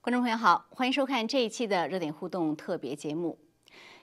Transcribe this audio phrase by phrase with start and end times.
[0.00, 3.38] 观众朋友好，欢迎收看这一期的热点互动特别节目。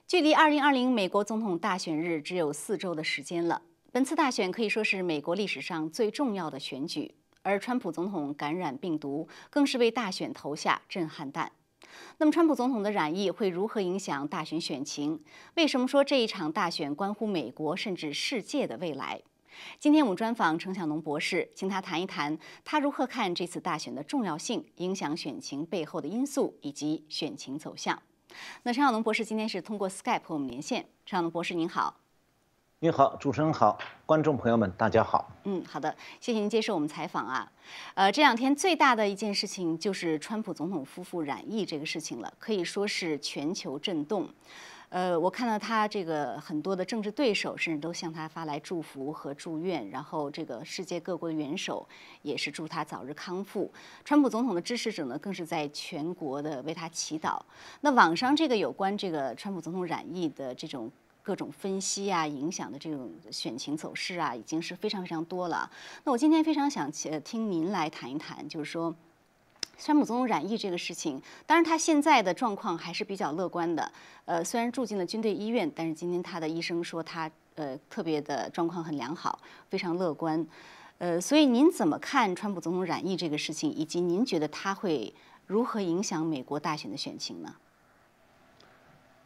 [0.06, 3.62] 距离二零二零美国总统大选日只有四周的时间了。
[3.94, 11.52] 本次大选可以说是美国历史上最重要的选举，而川普总统感染病毒更是为大选投下震撼弹。
[12.18, 15.24] 那么，川普总统的染疫会如何影响大选选情？
[15.56, 19.22] 为什么说这一场大选关乎美国甚至世界的未来？
[19.80, 28.02] 今天我们专访程晓农博士，请他谈一谈他如何看这次大选的重要性、影响选情背后的因素以及选情走向。
[28.64, 30.86] 那陈晓农博士今天是通过 Skype 和我们连线。
[31.06, 31.96] 陈晓农博士您好，
[32.80, 35.32] 您好，主持人好，观众朋友们大家好。
[35.44, 37.52] 嗯，好的，谢谢您接受我们采访啊。
[37.94, 44.28] 呃，这两天最大的一件事情就是川普总统夫妇染疫这个事情了，可以说是全球震动。
[44.94, 51.84] 呃，我看到他这个很多的政治对手甚至都向他发来祝福和祝愿，然后这个世界各国的元首
[52.22, 53.72] 也是祝他早日康复。
[54.06, 57.42] 川普总统的支持者呢，更是在全国的为他祈祷。
[57.82, 60.92] 那网上这个有关这个川普总统染疫的这种
[61.24, 65.68] 各种分析啊，影响的这种选情走势啊，已经是非常非常多了。
[66.04, 66.92] 那我今天非常想
[67.24, 68.96] 听您来谈一谈，就是说。
[69.86, 73.92] 川普总统染疫这个事情，当然他现在的状况还是比较乐观的。
[74.24, 79.38] 呃，虽然住进了军队医院，但是今天他的医生说他呃特别的状况很良好，
[79.70, 80.48] 非常乐观。
[81.00, 85.14] 呃，所以您怎么看川普总统染疫这个事情，以及您觉得他会
[85.48, 87.54] 如何影响美国大选的选情呢？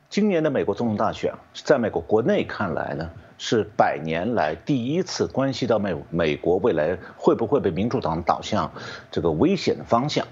[0.09, 8.71] 今年的美国总统大选，在美国国内看来呢，是百年来第一次关系到美美国未来会不会被民主党导向
[9.11, 10.25] 这个危险的方向。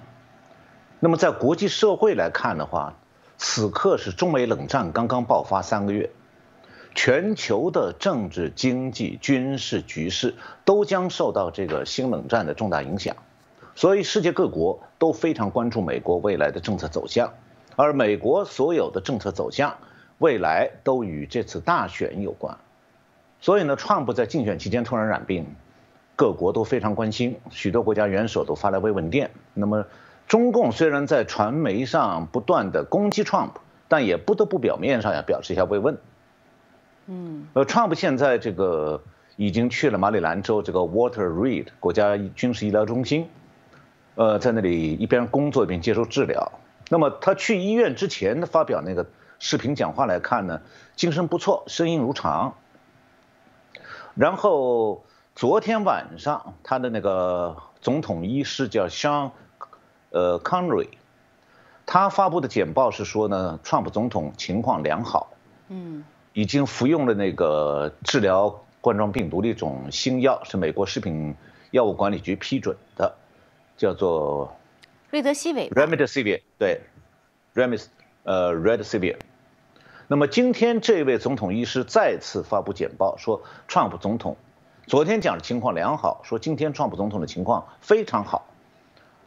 [0.99, 2.95] 那么在国际社会来看的话，
[3.37, 6.09] 此刻是中美冷战刚刚爆发三个月，
[6.95, 13.15] 全球的政治、经济、军事局势都将受到这个新冷战的重大影响，
[13.75, 17.33] 所以世界各国都非常关注美国未来的政策走向。
[17.75, 19.75] 而美国所有的政策走向，
[20.17, 22.57] 未来都与这次大选有关。
[23.41, 25.45] 所以呢，川普在竞选期间突然染病，
[26.15, 29.29] 各国都非常关心，许多国家元首都发来慰问电。
[29.53, 29.85] 那么，
[30.27, 33.51] 中共虽然在传媒上不断的攻击 Trump，，
[33.87, 35.97] 但也不得不表面上要表示一下慰问。
[37.07, 39.03] 嗯，呃，，Trump 现在这个
[39.35, 43.29] 已经去了马里兰州这个 Walter Reed 国家军事医疗中心，
[44.15, 46.53] 呃，在那里一边工作一边接受治疗。
[46.89, 49.05] 那么他去医院之前的发表那个
[49.37, 50.61] 视频讲话来看呢，
[50.95, 52.55] 精神不错，声音如常。
[54.15, 55.03] 然后
[55.35, 59.31] 昨天晚上他的那个总统医师叫 Sean，
[60.15, 60.87] 呃，Connery，
[61.85, 65.33] 他发布的简报是说呢，川普总统情况良好，
[65.67, 71.35] 嗯，已经服用了那个治疗冠状病毒的一种新药，是美国食品
[71.71, 73.13] 药物管理局批准的，
[73.75, 74.55] 叫做。
[75.09, 76.79] 瑞德西韦，Remdesivir，对
[77.53, 77.87] ，Remis，
[78.23, 79.17] 呃，Remdesivir。
[80.07, 84.37] 那么今天这位总统医师再次发布简报说，川普总统
[84.87, 88.47] 昨天讲的情况良好，说今天川普总统的情况非常好。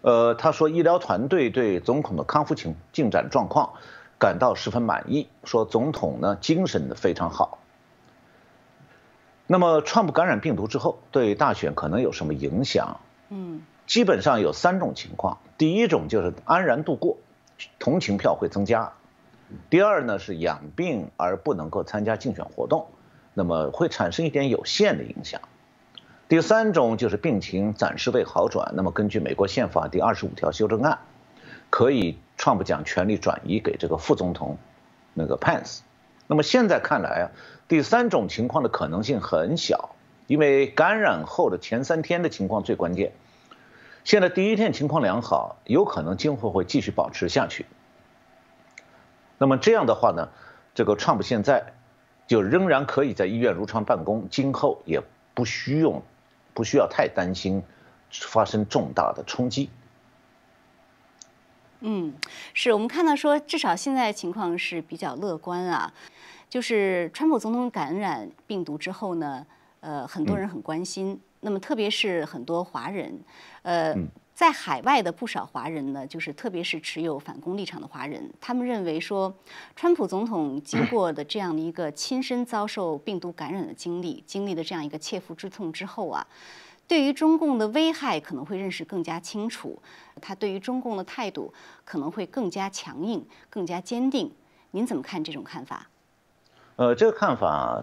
[0.01, 3.75] 呃，他说医疗团队对总统的康复情进展状况
[4.19, 7.59] 感到十分满意，说总统呢精神的非常好。
[9.47, 13.01] 那么川普感染病毒之后对大选可能有什么影响？
[13.31, 13.63] 嗯。
[13.87, 17.17] 基本上有三种情况，第一种就是安然度过，
[17.79, 18.93] 同情票会增加；
[19.71, 22.89] 第二呢是养病而不能够参加竞选活动，
[23.33, 25.41] 那么会产生一点有限的影响；
[26.29, 30.99] 第三种就是病情暂时未好转，那么根据美国宪法第二十五条修正案，
[31.71, 34.59] 可以川普将权力转移给这个副总统
[35.15, 35.79] 那个 Pence。
[36.27, 37.25] 那么现在看来啊，
[37.67, 39.97] 第三种情况的可能性很小，
[40.27, 43.13] 因为感染后的前三天的情况最关键。
[44.05, 47.65] 现在第一天情况良好，有可能今后会继续保持下去。
[49.39, 50.29] 那么这样的话呢，
[50.75, 51.73] 这个 Trump 现在
[52.27, 55.03] 就仍然可以在医院如常办公，今后也
[55.33, 56.03] 不需用，
[56.59, 57.63] 不需要太担心
[58.11, 59.71] 发生重大的冲击。
[61.79, 62.13] 嗯，
[62.53, 65.93] 是我们看到说，至少现在情况是比较乐观啊。
[66.49, 69.47] 就是川普总统感染病毒之后呢，
[69.79, 71.21] 呃，很多人很关心。
[71.43, 73.17] 那么，特别是很多华人，
[73.63, 73.95] 呃，
[74.39, 79.35] 在海外的不少华人呢，就是特别是持有反攻立场的华人，他们认为说，
[79.75, 86.25] 川普总统经 过的这样的一个亲身遭受病毒感染的经历，经历的这样一个切肤之痛之后啊，
[86.87, 89.77] 对于中共的危害可能会认识更加清楚，
[90.23, 91.53] 他对于中共的态度
[91.85, 94.31] 可能会更加强硬、更加坚定。
[94.71, 95.89] 您怎么看这种看法？
[96.77, 97.83] 呃，这个看法。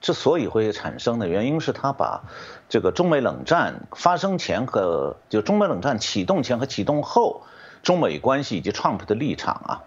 [0.00, 2.22] 之所以会产生的原因是他把
[2.68, 7.42] 这个中美冷战发生前和就中美冷战启动前和启动后
[7.82, 9.82] 中美关系以及 Trump 的立场啊，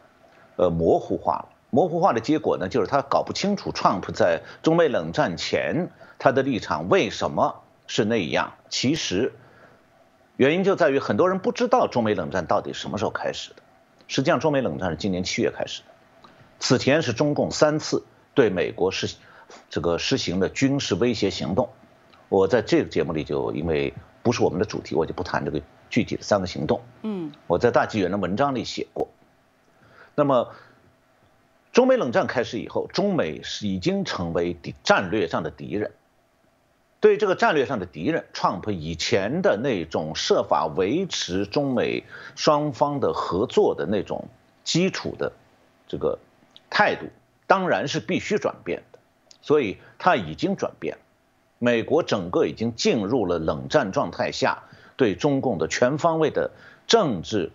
[0.57, 1.49] 呃模糊化了。
[1.69, 8.53] 模糊化的结果呢，就是他搞不清楚 Trump 在中美冷战前他的立场为什么是那样。
[8.69, 9.33] 其实
[10.35, 13.57] 原因就在于很多人不知道中美冷战到底什么时候开始的。
[14.07, 16.29] 实际上，中美冷战是今年七月开始的，
[16.59, 18.03] 此前是中共三次
[18.33, 19.17] 对美国实行
[19.69, 21.69] 这个实行的军事威胁行动。
[22.29, 23.93] 我在这个节目里就因为
[24.23, 26.81] 不是我们的主题，我就不谈这个具体的三个行动。
[27.03, 29.07] 嗯，我在大纪元的文章里写过。
[30.15, 30.53] 那么。
[31.73, 35.93] 中美冷战开始以后，中美是已经成为敌战略上的敌人。
[36.99, 42.03] 对这个战略上的敌人，Trump 以前的那种设法维持中美
[42.35, 44.27] 双方的合作的那种
[44.65, 45.31] 基础的
[45.87, 46.19] 这个
[46.69, 47.05] 态度，
[47.47, 48.90] 当然是必须转变的。
[49.41, 50.97] 所以他已经转变，
[51.59, 54.63] 美国整个已经进入了冷战状态下，
[54.95, 56.51] 对中共的全方位的
[56.87, 57.51] 政治，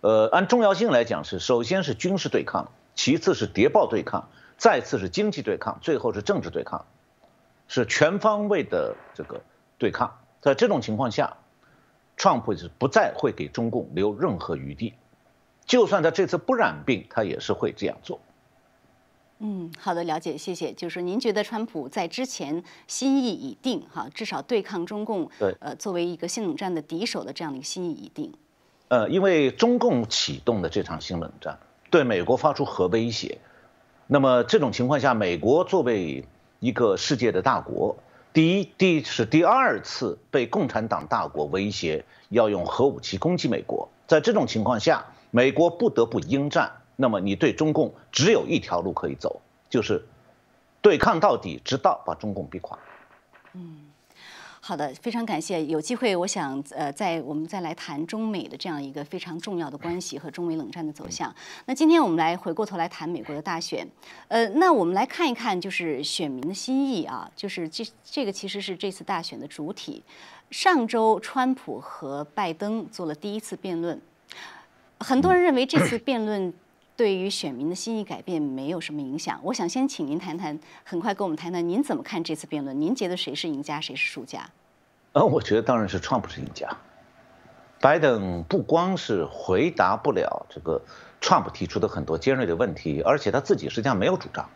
[0.00, 2.70] 呃，按重要性来讲是，首先是军事对抗。
[2.94, 6.84] 其次是谍报对抗，再次是经济对抗，最后是政治对抗，
[7.68, 9.40] 是全方位的这个
[9.78, 10.18] 对抗。
[10.40, 11.36] 在这种情况下
[12.16, 14.94] ，Trump 是不再会给中共留任何余地，
[15.64, 18.18] 就算他这次不染病，他也是会这样做。
[19.40, 20.72] 嗯，好的，了解，谢谢。
[20.72, 28.32] 就是说，您觉得川普在之前心意已定，哈，至少对抗中共，对，呃，作为一个新冷战的敌手的这样的一个心意已定。
[28.88, 31.58] 呃，因为中共启动的这场新冷战。
[31.90, 33.38] 对美国发出核威胁，
[34.08, 36.24] 那么这种情况下，美国作为
[36.58, 37.96] 一个世界的大国，
[38.32, 46.70] 第一，第是第二次被共产党大国威胁要用核武器攻击美国，在这种情况下，美国不得不应战。
[47.00, 49.40] 那么你对中共只有一条路可以走，
[49.70, 50.04] 就是
[50.82, 52.76] 对抗到底，直到把中共逼垮。
[53.52, 53.84] 嗯。
[54.60, 55.64] 好的，非常感谢。
[55.64, 61.34] 有机会，我想呃，在我们再来谈中美的这样一个非常重要的关系和中美冷战的走向。
[61.66, 63.86] 那今天我们来回过头来谈美国的大选，
[64.26, 70.02] 呃，那我们来看一看就是选民的心意啊，就是这这个其实是这次大选的主体。
[70.50, 73.98] 上周，川普和拜登做了第一次辩论，
[74.98, 76.52] 很多人认为这次辩论。
[76.98, 79.38] 对于选民的心意改变没有什么影响。
[79.44, 82.80] 我想先请您谈谈，很快跟我们谈谈，您怎么看这次辩论？
[82.80, 84.50] 您觉得谁是赢家，谁是输家？
[85.12, 86.68] 呃，我觉得当然是川普是赢家。
[87.80, 90.82] 拜登不光是回答不了这个
[91.20, 94.50] 川普提出的很多尖锐的问题，而且他自己实际上没有主张，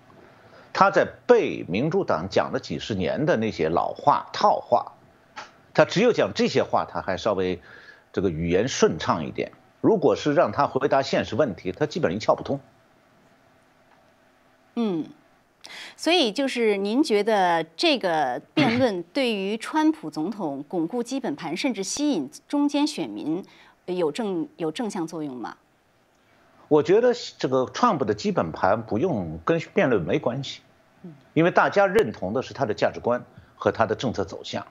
[0.72, 4.94] 他在背民主党讲了几十年的那些老话套话，
[5.72, 7.60] 他只有讲这些话，他还稍微
[8.12, 9.52] 这个语言顺畅一点。
[9.82, 12.58] 如果是让他回答现实问题，他基本上一窍不通。
[14.76, 15.04] 嗯，
[15.96, 23.44] 所以就是您觉得这个辩论对于川普总统巩固基本盘，甚至吸引中间选民
[23.86, 25.56] 有正有正向作用吗？
[26.68, 30.60] 我觉得这个川普的基本盘不用跟辩论没关系，
[31.34, 33.22] 因为大家认同的是他的价值观
[33.56, 34.64] 和他的政策走向，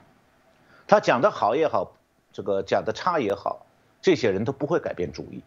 [0.88, 1.92] 他讲的好也好，
[2.32, 3.66] 这个讲的差也好。
[4.02, 5.42] 这些人都不会改变主意。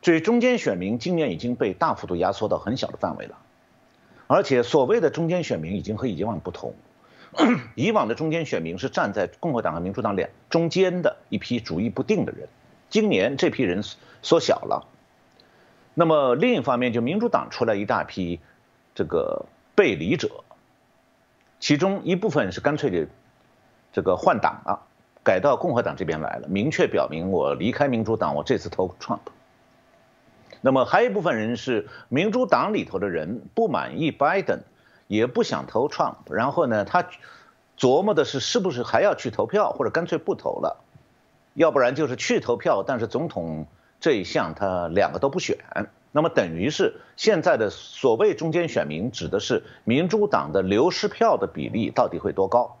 [0.00, 3.38] 至于中间选民，今年已经被大幅度压缩到很小的范围了，
[4.26, 6.74] 而且所谓的中间选民已经和以往不同。
[7.76, 12.48] 以往的中间选民是站在共和党和民主党两中间的一批主意不定的人，
[12.88, 13.82] 今年这批人
[14.22, 14.86] 缩小了。
[15.92, 18.40] 那么另一方面，就民主党出来一大批
[18.94, 19.44] 这个
[19.74, 20.42] 背离者，
[21.60, 23.08] 其中一部分是干脆的
[23.92, 24.86] 这个换党了。
[25.28, 29.18] 改到共和党这边来了，明确表明我离开民主党，我这次投 Trump。
[30.62, 34.60] 那么还有一部分人是民主党里头的人不满意 Biden，
[35.06, 37.04] 也不想投 Trump，然后呢，他
[37.78, 40.82] 琢磨的是是不是还要去投票，或者干脆不投了，
[41.52, 43.66] 要不然就是去投票，但是总统
[44.00, 45.58] 这一项他两个都不选。
[46.10, 52.77] 那么等于是现在的所谓中间选民，指的是民主党的流失票的比例到底会多高？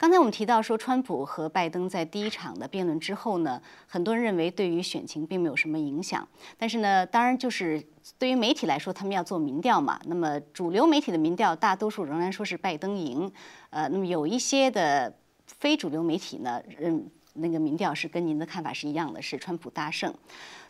[0.00, 6.26] 刚才我们提到说，川普和拜登在第一场的辩论之后呢，很多人认为对于选情并没有什么影响。
[6.56, 7.84] 但是呢，当然就是
[8.18, 10.00] 对于媒体来说，他们要做民调嘛。
[10.06, 13.30] 那么主流媒体的民调，大多数仍然说是拜登赢。
[13.68, 15.14] 呃，那么有一些的
[15.44, 20.14] 非主流媒体呢，认那个民调是跟您的看法是一样的，是川普大胜。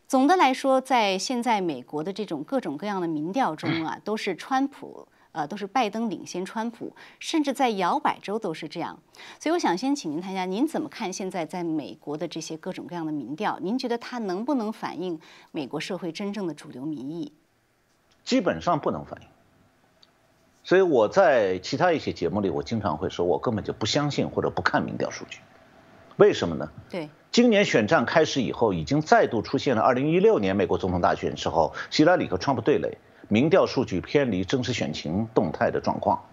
[0.08, 5.06] 总的来说，在现在美国的这种各种各样的民调中啊，都是川普。
[5.32, 8.98] 呃，都是拜登领先川普，甚至在摇摆州都是这样。
[9.38, 13.58] 所以我想先请您谈一下，您怎么看现在在美国的这些各种各样的民调？
[13.60, 15.20] 您觉得它能不能反映
[15.52, 17.32] 美国社会真正的主流民意？
[18.24, 19.28] 基本上不能反映。
[20.62, 25.38] 所以我在其他一些节目里，我经常会说，我根本就不相信或者不看民调数据。
[26.16, 26.70] 为什么呢？
[26.90, 32.98] 对，今年选战开始以后，已经再度出现了2016年美国总统大选时候，希拉里和川普对垒，
[33.32, 36.24] 民调数据偏离真实选情动态的状况。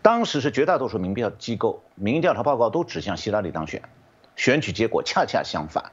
[0.00, 3.82] 当时是绝大多数民调机构民调查报告都指向希拉里当选，
[4.34, 5.92] 选举结果恰恰相反。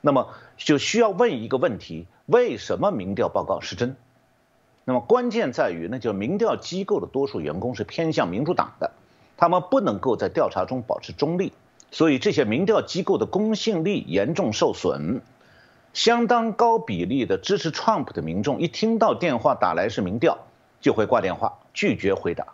[0.00, 3.96] 那么就需要问一个问题：为什么民调报告失真？
[4.86, 8.92] 那么关键在于，那就是民调机构的多数员工是偏向民主党的，
[9.36, 11.52] 他们不能够在调查中保持中立。
[11.90, 15.20] 所以这些民调机构的公信力严重受损，
[15.94, 20.36] 相当高比例的支持 Trump 的民众一听到电话打来是民调，
[20.80, 22.48] 就会挂电话拒绝回答。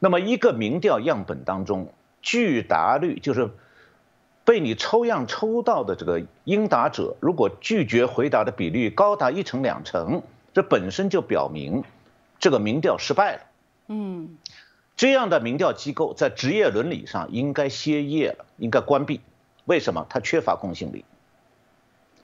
[0.00, 3.48] 那么一个民调样本当中，拒答率就是
[4.44, 10.22] 被你抽样抽到的这个应答者，如果拒绝回答的比率高达一成两成，
[10.52, 11.84] 这本身就表明
[12.38, 13.40] 这个民调失败了。
[13.86, 14.36] 嗯。
[14.96, 19.20] 这样的民调机构在职业伦理上应该歇业了，应该关闭。
[19.64, 20.06] 为什么？
[20.08, 21.04] 它缺乏公信力。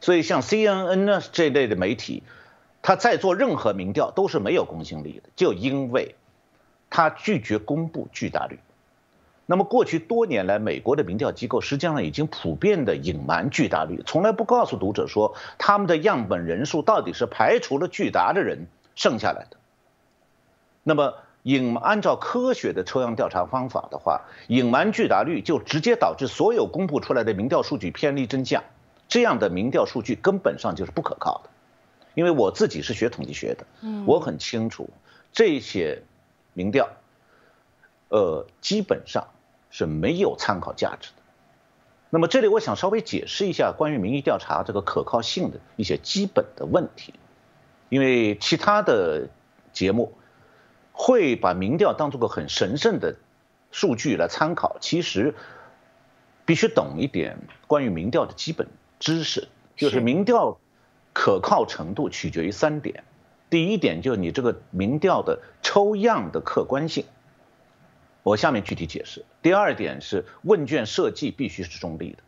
[0.00, 2.22] 所以像 CNN 呢这类的媒体，
[2.82, 6.14] 它在做任何民调都是没有公信力的，就因为
[6.88, 8.58] 它拒绝公布拒答率。
[9.46, 19.56] 那么过去多年来，美国的民调机构实际上已经普遍的隐瞒拒答率，从来不告诉读者说他们的样本人数到底是排除了拒答的人剩下来的。
[20.82, 21.14] 那么。
[21.42, 28.62] 隐按照科学的抽样调查方法的话，隐瞒拒答率就直接导致所有公布出来的民调数据偏离真相，
[29.10, 31.50] 这样的民调数据根本上就是不可靠的。
[32.14, 33.66] 因为我自己是学统计学的，
[34.06, 34.88] 我很清楚
[35.32, 36.02] 这些
[36.54, 36.88] 民调，
[38.08, 39.28] 呃，基本上
[39.68, 41.22] 是没有参考价值的。
[42.08, 47.12] 那么这里我想稍微解释一下关于民意调查这个可靠性的一些基本的问题，
[47.90, 49.28] 因为其他的
[49.74, 50.14] 节目。
[50.92, 53.16] 会把民调当做个很神圣的
[53.70, 55.34] 数据来参考，其实
[56.44, 58.68] 必须懂一点关于民调的基本
[59.00, 60.60] 知识，就是民调
[61.12, 63.02] 可靠程度取决于三点。
[63.48, 67.04] 第一点就是你这个民调的抽样的客观性，
[68.22, 69.24] 我下面具体解释。
[69.42, 72.18] 第二点是问卷设计必须是中立的。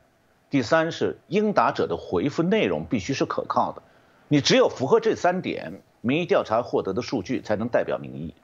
[0.50, 3.82] 第三是应答者的回复内容必须是可靠的。
[4.26, 8.34] 你只有符合这三点，民意调查获得的数据才能代表民意。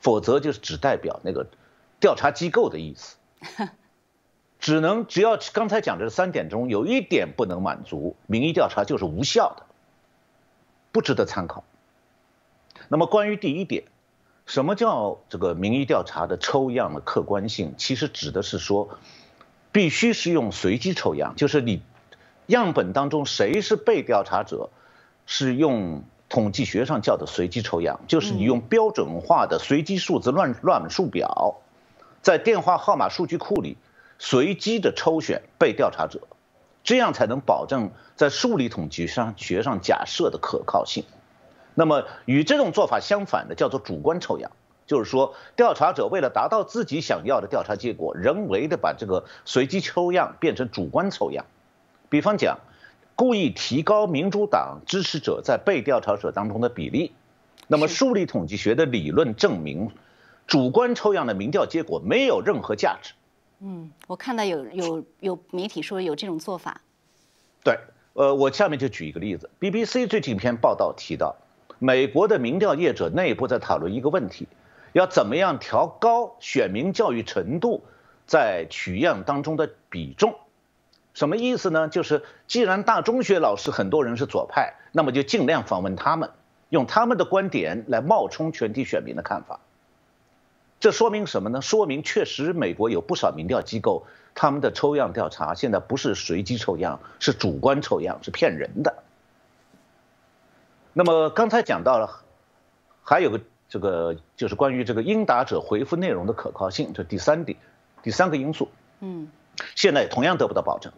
[0.00, 1.48] 否则就是只代表那个
[1.98, 3.16] 调查机构的意思，
[4.58, 9.62] 只能只要刚才讲的这三点中有一点不能满足，民意调查就是无效的，
[10.92, 11.64] 不值得参考。
[12.88, 13.84] 那么关于第一点，
[14.46, 17.74] 什么叫这个民意调查的抽样的客观性？
[17.76, 18.98] 其实指的是说，
[19.72, 21.82] 必须是用随机抽样，就是你
[22.46, 24.70] 样本当中谁是被调查者，
[25.26, 26.02] 是用。
[26.30, 31.62] 统计学上叫的随机抽样，就是你用标准化的随机数字乱乱数表，
[32.20, 33.78] 在电话号码数据库里
[34.18, 36.20] 随机的抽选被调查者，
[36.84, 41.04] 这样才能保证在数理统计上学上假设的可靠性。
[41.74, 44.50] 那么与这种做法相反的叫做主观抽样，
[44.86, 51.46] 就是说调查者为了达到自己想要的调查结果，人为的把这个随机抽样变成主观抽样。
[52.08, 52.58] 比方讲。
[53.20, 57.10] 故意提高民主党支持者在被调查者当中的比例，
[57.66, 59.90] 那么数理统计学的理论证明，
[60.46, 63.14] 主观抽样的民调结果没有任何价值。
[63.60, 66.80] 嗯，我看到有有有媒体说有这种做法。
[67.64, 67.76] 对，
[68.12, 71.36] 呃，我下面就举一个例子，BBC 最近一篇报道提到，
[71.78, 74.46] 美国的民调业者内部在讨论一个问题，
[74.92, 77.82] 要怎么样调高选民教育程度
[78.26, 80.34] 在取样当中的比重。
[81.14, 81.88] 什么意思呢？
[81.88, 86.30] 就是既然大中学老师很多人是左派，那么就尽量访问他们，
[86.68, 89.58] 用他们的观点来冒充全体选民的看法。
[90.80, 91.60] 这说明什么呢？
[91.60, 99.02] 说明确实美国有不少民调机构，他们的抽样调查现在不是随机抽样，是主观抽样，是骗人的。
[100.92, 102.22] 那么刚才讲到了，
[103.02, 107.58] 还有个这个就是关于这个应答者回复内容的可靠性，这第三点，
[108.02, 108.68] 第三个因素。
[109.00, 109.28] 嗯，
[109.74, 110.92] 现在同样得不到保证。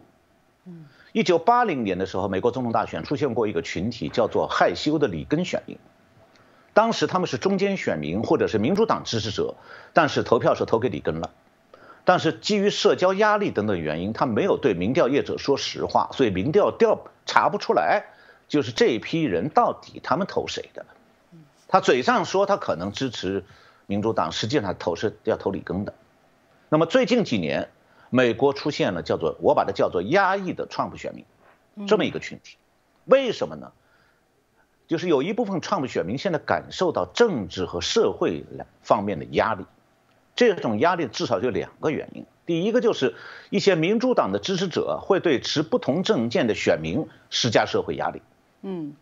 [0.65, 5.77] 嗯一九八零年的时候，美国总统大选出现过一个群体，叫做害羞的里根选民。
[6.73, 9.55] 当时他们是中间选民或者是民主党支持者，
[9.93, 11.29] 但是投票是投给里根了。
[12.03, 18.05] 但是基于社交压力等等原因，他没有对民调业者说实话，所以民调调查不出来，
[18.47, 20.85] 就是这一批人到底他们投谁的。
[21.67, 23.43] 他嘴上说他可能支持
[23.85, 25.93] 民主党，实际上投是要投里根的。
[26.69, 27.69] 那么最近几年。
[28.13, 32.57] 美国出现了叫做我把它叫做压抑的川普选民，这么一个群体，
[33.05, 33.71] 为什么呢？
[34.91, 39.63] 就是有一部分川普选民现在感受到政治和社会两方面的压力，
[40.35, 42.25] 这种压力至少有两个原因。
[42.45, 43.15] 第一个就是
[43.49, 48.21] 一些民主党的支持者会对持不同政见的选民施加社会压力，
[48.63, 48.93] 嗯，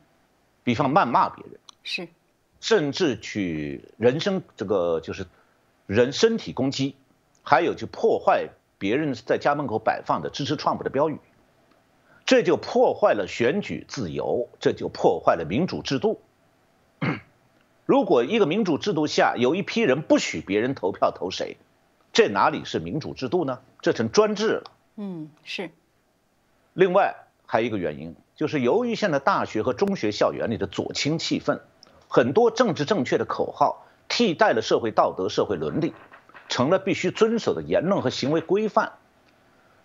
[0.63, 2.07] 比方谩骂别人，是，
[2.61, 5.25] 甚至去人身这个就是
[5.87, 6.93] 人身体攻击，
[7.41, 11.17] 还有去破坏别人在家门口摆放的支持川普的标语，
[12.29, 16.21] 这就破坏了选举自由，这就破坏了民主制度。
[17.87, 21.57] 如果一个民主制度下有一批人不许别人投票投谁？
[22.13, 23.61] 这哪里是民主制度呢？
[23.81, 24.63] 这成专制了。
[24.95, 25.71] 嗯，是。
[26.73, 27.15] 另外
[27.47, 31.61] 还有一个原因，就是由于现在大学和中学校园里的左倾气氛，
[32.07, 35.95] 很多政治正确的口号替代了社会道德、社会伦理，
[36.47, 38.91] 成了必须遵守的言论和行为规范。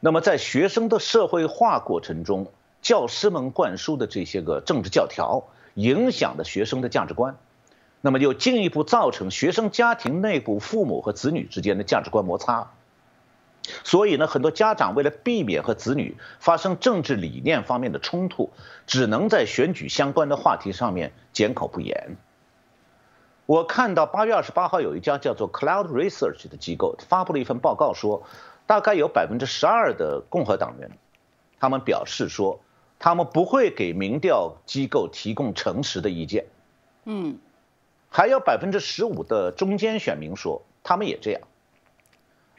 [0.05, 2.49] 那么在学生的社会化过程中，
[2.83, 7.39] 教师们灌输的这些个政治教条，影响了学生的价值观。
[8.03, 12.73] 那么就进一步造成学生家庭内部父母和子女之间的价值观摩擦，
[13.83, 18.51] 所以呢，很多家长为了避免和子女发生政治理念方面的冲突，
[18.87, 22.19] 只能在选举相关的话题上面缄口不言。
[23.47, 28.23] 我看到八月二十八号有一家叫做 Cloud Research 的机构发布了一份报告，说
[28.67, 30.91] 大概有百分之十二的共和党人，
[31.59, 32.61] 他们表示说
[32.99, 36.47] 他们不会给民调机构提供诚实的意见。
[37.05, 37.39] 嗯。
[38.09, 41.41] 还有百分之十五的中间选民说，他们也这样。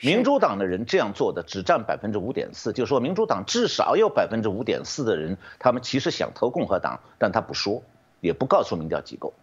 [0.01, 7.81] 民主党的人这样做的只占百分之五点四，就是说民主党至少有百分之五点四的人，他们其实想投共和党，但他不说，
[8.19, 9.33] 也不告诉民调机构。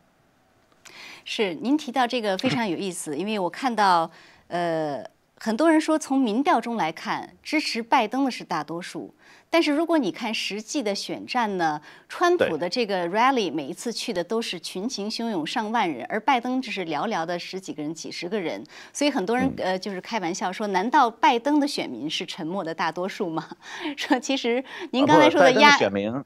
[1.25, 4.11] 是，您提到这个非常有意思，因为我看到，
[4.49, 5.03] 呃，
[5.45, 9.13] 很多人说从民调中来看，支持拜登的是大多数。
[9.51, 23.45] 但是如果你看实际的选战呢，川普的这个 rally 每一次去的都是群情汹涌上万人，而拜登只是寥寥的十几个人、几十个人，所以很多人呃就是开玩笑说，难道拜登的选民是沉默的大多数吗？
[23.99, 26.23] 说其实您刚才说的压选民，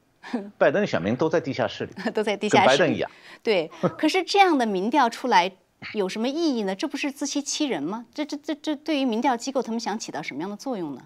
[0.59, 3.09] 拜登的选民都在地下室里， 都在地下室，拜登一样。
[3.41, 5.51] 对， 可是这样的民调出来
[5.93, 6.75] 有什么意义呢？
[6.75, 8.05] 这不是自欺欺人吗？
[8.13, 11.03] 这这这这对于民调机构他们想起到什么样的作用呢？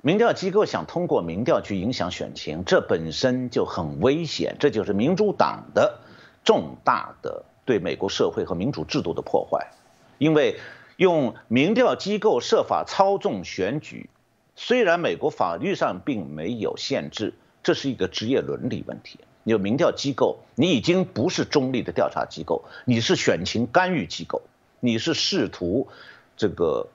[0.00, 4.56] 民调机构想通过民调去影响选情，这本身就很危险。
[4.58, 5.98] 这就是民主党的
[6.44, 9.70] 重大的对美国社会和民主制度的破坏。
[10.18, 10.58] 因为
[10.96, 14.08] 用民调机构设法操纵选举，
[14.56, 19.18] 虽然美国法律上并没有限制，这是一个职业伦理问题。
[19.44, 24.42] 有民调机构，你已经不是中立的调查机构，你是选情干预机构，
[24.80, 25.88] 你是试图
[26.36, 26.88] 这个。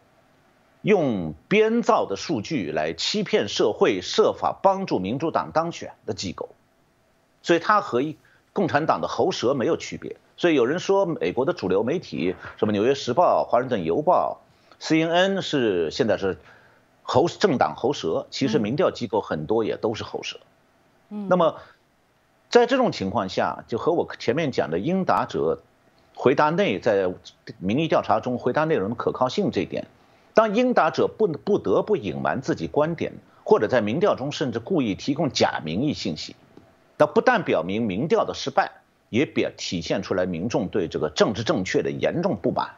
[0.82, 6.48] 用编造的数据来欺骗社会，设法帮助民主党当选的机构，
[7.44, 8.16] 所以它和一
[8.54, 10.16] 共产党的喉舌没有区别。
[10.38, 14.40] 所以有人说，美国的主流媒体，什么《纽约时报》《华盛顿邮报》
[14.82, 16.38] CNN 是现在是
[17.04, 20.40] 喉政党喉舌，其实民调机构很多也都是喉舌。
[21.10, 21.58] 嗯那么
[22.50, 25.62] 在这种情况下，就和我前面讲的应答者
[26.16, 27.14] 回答内在
[27.60, 29.86] 民意调查中回答内容的可靠性这一点。
[30.34, 36.36] 当应答者不不得不隐瞒自己观点，或者在民调中甚至故意提供假民意信息，
[36.98, 38.72] 那不但表明民调的失败，
[39.10, 42.70] 也表体现出来民众对这个政治正确的严重不满。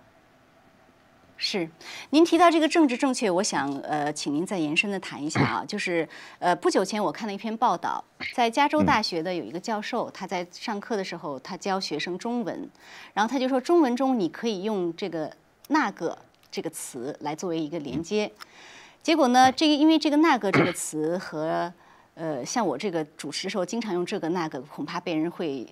[1.44, 1.68] 是，
[2.12, 8.04] 您提到这个政治正确，我想呃，请您再延伸的谈一下啊，就是呃，不久前我看了一篇报道，
[8.36, 12.70] 在加州大学的有一个教授，他在上课的时候，他教学生中文，
[13.16, 15.36] 然后他就说中文中你可以用这个
[15.70, 16.16] 那个。
[16.54, 18.30] 这个词来作为一个连接，
[19.02, 21.72] 结果呢，这个因为这个那个这个词和
[22.14, 25.66] 呃，像我这个主持的时候经常用这个那个，恐怕被人会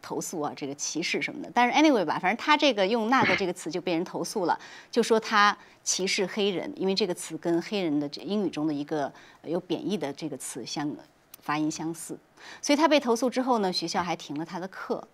[0.00, 1.50] 投诉啊，这个歧视什么的。
[1.54, 4.58] 但是 anyway 吧，反正他这个用那个这个词就被人投诉了，
[4.90, 9.12] 就说他歧视黑人，因为这个词跟黑人的英语中的一个
[9.44, 10.90] 有贬义的这个词相
[11.40, 12.18] 发音相似，
[12.60, 15.06] 所以他被投诉之后呢，学校还停了他的课。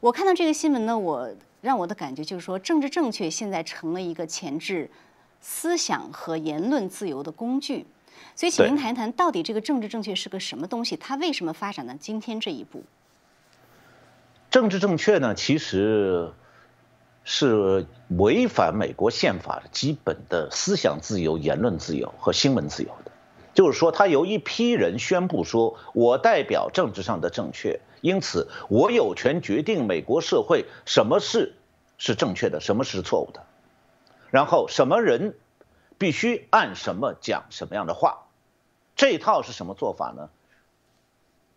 [0.00, 1.30] 我看到这个新闻呢，我。
[1.64, 4.90] 让我的感觉就是说，政治正确现在成了一个钳制
[5.40, 7.86] 思想和言论自由的工具。
[8.36, 10.96] 所以，请您谈一谈，到底这个政治正确是个什么东西？
[10.96, 12.82] 它为什么发展到今天这一步？
[14.50, 16.32] 政治正确呢，其实
[17.24, 23.10] 是违反美国宪法的基本的思想自由、言论自由和新闻自由的。
[23.54, 31.54] 就是说，他由一批人宣布说：“我代表政治上的正确。”因此，我有权决定美国社会什么事
[31.96, 33.44] 是正确的，什么是错误的，
[34.30, 35.36] 然后什么人
[35.98, 38.26] 必须按什么讲什么样的话。
[38.96, 40.30] 这套是什么做法呢？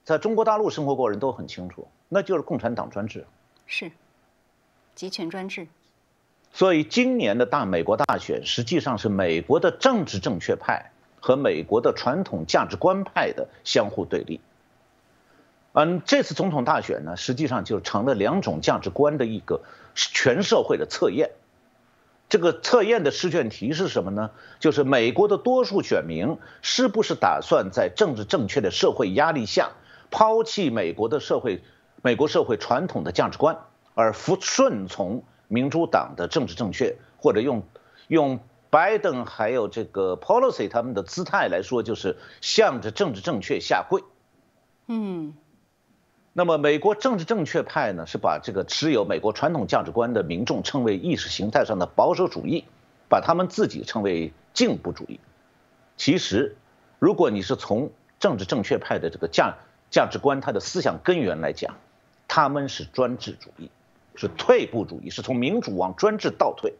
[0.03, 3.27] 在中国大陆生活过人都很清楚，那就是共产党专制，
[3.65, 3.91] 是
[4.95, 5.67] 集权专制。
[6.51, 14.39] 所以今年的大美国大选实际上是美国的政治正确派和美国的传统价值观派的相互对立。
[15.73, 19.61] 嗯，这次总统大选呢，实际上就成了两种价值观的一个
[19.93, 21.31] 全社会的测验。
[22.29, 24.31] 这个测验的试卷题是什么呢？
[24.59, 29.71] 就是美国的多数选民是不是打算在政治正确的社会压力下，
[30.11, 31.63] 抛弃美国的社会、
[32.01, 33.57] 美国社会传统的价值观，
[33.93, 37.63] 而服顺从民主党的政治正确，或者用
[38.09, 44.03] 用拜登还有这个 policy 他们的姿态来说，就是向着政治正确下跪。
[44.87, 45.33] 嗯。
[46.39, 52.65] 那么，美国政治正确派呢，是把这个持有美国传统价值观的民众称为意识形态上的保守主义，
[53.09, 55.19] 把他们自己称为进步主义。
[55.95, 56.55] 其实，
[56.99, 59.55] 如果你是从政治正确派的这个价
[59.89, 61.73] 价值观、它的思想根源来讲，
[62.27, 63.71] 他们是专制主义，
[64.13, 66.75] 是退步主义，是从民主往专制倒退。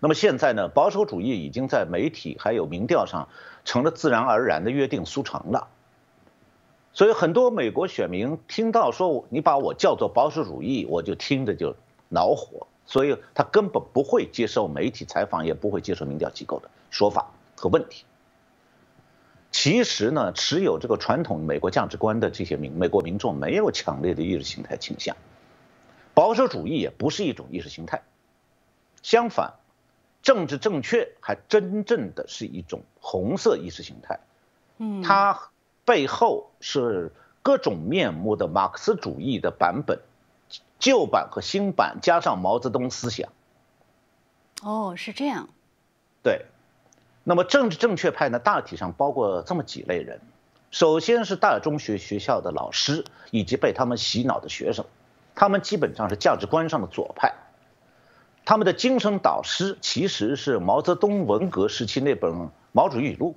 [0.00, 3.28] 那么现在呢，保守主义已经在媒体还有民调上
[3.64, 5.68] 成了自然而然的约定俗成了。
[6.94, 11.74] 所以很多美国选民听到说你把我叫做保守主义，我就听着就
[12.08, 18.04] 恼火，所以他根本不会接受媒体采访，也不会接受民调机构的说法和问题。
[19.50, 25.16] 其实呢，持有这个传统美国价值观的这些民美国民众没有强烈的意识形态倾向，
[26.14, 28.02] 保守主义也不是一种意识形态，
[29.02, 29.54] 相反，
[30.22, 34.20] 政治正确还真正的是一种红色意识形态，
[34.78, 35.50] 嗯，它。
[35.84, 40.00] 背后是各种面目的马克思主义的版本，
[40.78, 43.30] 旧版和新版加上毛泽东思想。
[44.62, 45.48] 哦，是这样。
[46.22, 46.46] 对，
[47.22, 50.20] 那么政治正确派呢，大体上包括这么几类人：
[50.70, 54.86] 首先是大中学学校的老师以及被他们洗脑的学生，
[55.34, 57.34] 他们基本上是价值观上的左派，
[58.46, 62.32] 他们的精神导师其实是毛泽东文革时期那本
[62.72, 63.32] 《毛主席语录》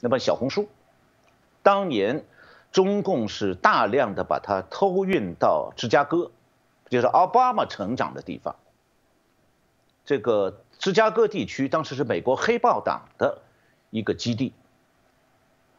[0.00, 0.68] 那本小红书。
[1.62, 2.24] 当年，
[2.72, 6.30] 中共是大量的把它偷运到芝加哥，
[6.88, 8.56] 就是奥巴马成长的地方。
[10.04, 13.42] 这个芝加哥地区当时是美国黑豹党的
[13.90, 14.52] 一个基地。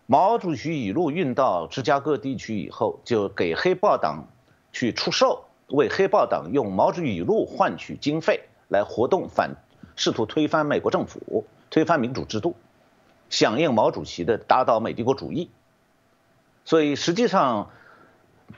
[0.05, 4.27] 毛主席语录运到芝加哥地区以后，就给黑豹党
[4.71, 9.55] 去出售，为黑豹党用毛主席语录换取经费，来活动反，
[9.95, 12.55] 试图推翻美国政府，推翻民主制度，
[13.29, 15.51] 响应毛主席的打倒美帝国主义。
[16.69, 17.71] 所以实际上，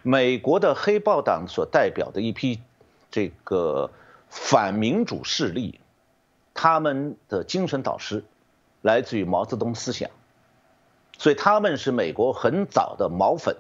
[0.04, 2.60] 美国的黑豹党所代表的一批
[3.10, 3.90] 这个
[4.28, 5.80] 反民主势力，
[6.54, 8.26] 他们的精神导师
[8.82, 10.10] 来自于毛泽东思想，
[11.18, 13.56] 所以他们是美国很早的毛粉。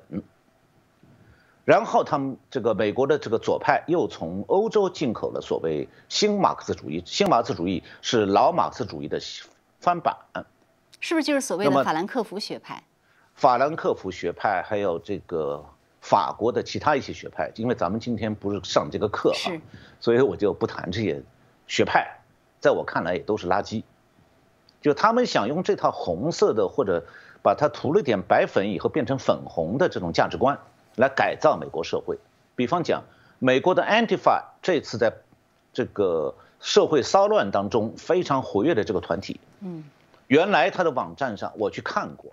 [1.63, 9.17] 然后他们这个美国的这个左派又从欧洲进口了所谓新马克思主义，新马克思主义是老马克思主义的
[9.79, 10.17] 翻版，
[10.99, 12.83] 是不是就是所谓的法兰克福学派？
[13.41, 15.65] 法兰克福学派，还有这个
[15.99, 19.51] 法国的其他一些学派，因为咱们今天不是上这个课哈，
[19.99, 21.23] 所以我就不谈这些
[21.65, 22.19] 学派，
[22.59, 23.81] 在我看来也都是垃圾。
[24.79, 27.03] 就他们想用这套红色的，或者
[27.41, 30.59] 把它涂了点白粉以后变成粉红的这种价值观
[30.95, 32.19] 来改造美国社会。
[32.55, 33.01] 比方讲，
[33.39, 35.11] 美国的 Antifa 这次在
[35.73, 39.83] 这个社会骚乱当中非常活跃的这个团体，嗯，
[40.27, 42.31] 原来他的网站上我去看过。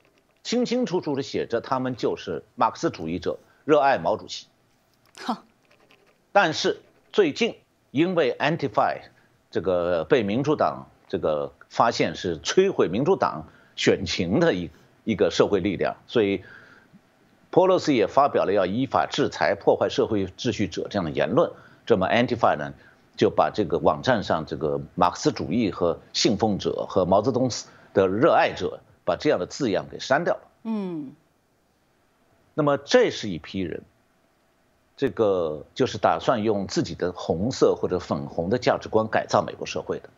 [0.49, 4.47] 清清楚楚的写着，他们就是马克思主义者，热爱毛主席。
[5.23, 5.45] 好，
[6.33, 6.81] 但是
[7.13, 7.57] 最近
[7.91, 8.97] 因为 Antifa
[9.51, 13.45] 这个被民主党这个发现是摧毁民主党
[13.77, 14.71] 选情的一
[15.05, 16.43] 一个社会力量，所以
[17.53, 21.53] Pelosi 也发表了要依法制裁破坏社会秩序者这样的言论。
[21.85, 22.73] 这么 Antifa 呢
[23.19, 27.51] 就把这个网站上这个马克思主义和信奉者和毛泽东
[27.93, 28.81] 的热爱者。
[29.09, 30.40] 把这样的字样给删掉了。
[30.64, 31.14] 嗯，
[32.53, 33.83] 那么这是一批人，
[34.99, 40.11] 这个就是打算用自己的红色或者粉红的价值观改造美国社会的。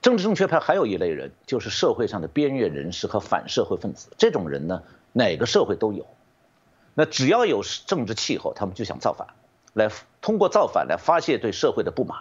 [0.00, 4.08] 政治正确派还有一类人，就是社会上的边缘人士和反社会分子。
[4.16, 4.82] 这种人呢，
[5.12, 6.06] 哪个社会都有。
[6.94, 9.26] 那只要有政治气候，他们就想造反，
[9.74, 9.90] 来
[10.22, 12.18] 通过造反来发泄对社会的不满。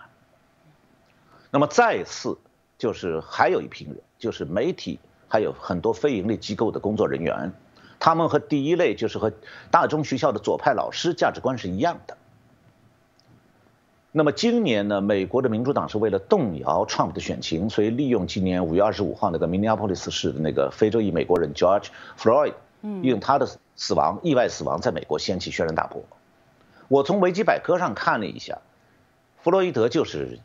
[1.51, 2.37] 那么再次
[2.77, 4.99] 就是还有一批人，就是媒体。
[5.29, 7.53] 还有很多非盈利机构的工作人员，
[7.99, 9.31] 他们和第一类就是和
[9.71, 12.17] 大中学校的左派老师价值观是一样的。
[14.11, 26.01] 那么今年呢，美国的民主党是为了动摇 Trump 的选情，所以利用今年五月二十五号那个明尼阿波利斯市的那个非洲裔美国人 George Floyd 利用他的死亡意外死亡在美国掀起轩然大波。
[26.87, 28.57] 我从维基百科上看了一下，
[29.43, 30.39] 弗洛伊德就是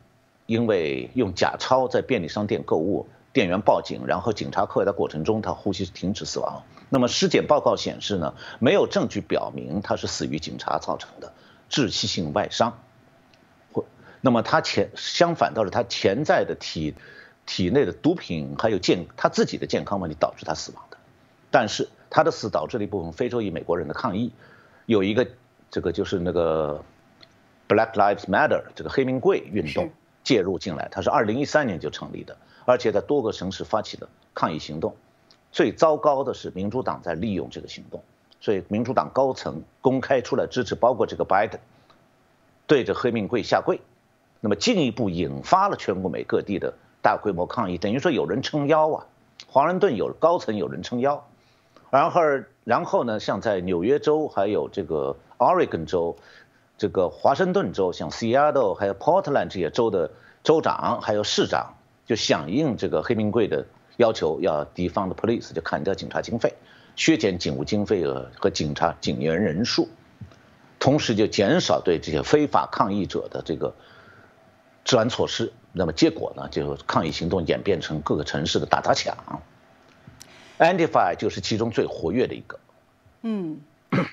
[0.45, 6.63] 因为用假钞在便利商店购物，店员报警，然后警察扣押的过程中他呼吸停止死亡。
[6.87, 11.33] 那么尸检报告显示呢，没有证据表明他是死于警察造成的
[11.69, 12.79] 窒息性外伤，
[13.73, 13.83] 或
[14.21, 16.95] 那么他潜相反倒是他潜在的体
[17.45, 20.95] 体内的毒品还有健他自己的健康问题导致他死亡的，
[21.51, 24.31] 但是他的死导致了一部分非洲裔美国人的抗议，
[24.85, 25.27] 有一个
[25.69, 26.81] 这个就是那个
[27.67, 29.91] Black Lives Matter 这个黑名贵运动
[30.23, 34.95] 介入进来，它是二零一三年就成立的，而且在多个城市发起了抗议行动。
[35.51, 38.03] 最糟糕的是，民主党在利用这个行动，
[38.41, 41.61] 所以民主党高层公开出来支持，包括这个拜登，
[42.67, 43.79] 对着黑命贵下跪，
[44.41, 49.05] 那么进一步引发了全国美各地的大规模抗议，等于说有人撑腰啊，
[49.47, 51.25] 华盛顿有高层有人撑腰，
[51.89, 52.21] 然后
[52.65, 56.17] 然后呢，像在纽约州还有这个 Oregon 州，
[56.77, 60.11] 这个华盛顿州，像 Seattle 还有 Portland 这些州的
[60.43, 61.74] 州长还有市长
[62.05, 63.65] 就响应这个黑名贵的。
[63.97, 66.53] 要求要 defund police 就砍掉警察经费，
[66.97, 69.87] 削减警务经费和和警察警员人数，
[70.79, 73.73] 同时就减少对这些非法抗议者的这个
[74.83, 75.53] 治安措施。
[75.71, 79.15] 那么结果呢，就抗议行动演变成各个城市的打砸抢。
[80.59, 82.59] Antify 就是其中最活跃的一个。
[83.21, 83.61] 嗯，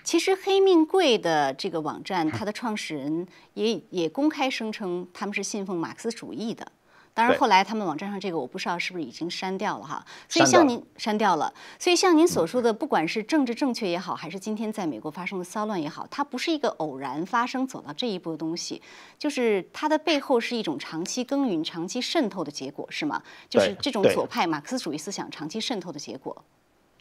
[0.04, 6.70] 其实黑命贵的这个网站，它的创始人也也公开声称他们是信奉马克思主义的。
[7.14, 10.02] 当然，后来他们网站上这个我不知道是不是已经删掉了哈。
[10.28, 18.80] 所以像您删掉了，所以像您所说的，不管是政治正确也好，还是今天在美国发生的骚乱也好，它不是一个偶然发生走到这一步的东西，
[19.18, 23.22] 就是它的背后是一种长期耕耘、长期渗透的结果，是吗？
[23.50, 26.42] 就是这种左派马克思主义思想长期渗透的结果。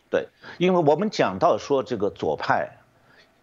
[0.09, 2.69] 对，因为我们讲到说这个左派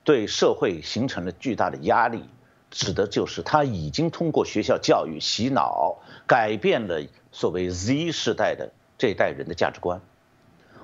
[0.04, 2.22] 对社会形成了巨大的压力。
[2.70, 7.00] 指的就是他已经通过学校教育洗脑，改变了
[7.32, 10.00] 所谓 Z 世代的这一代人的价值观。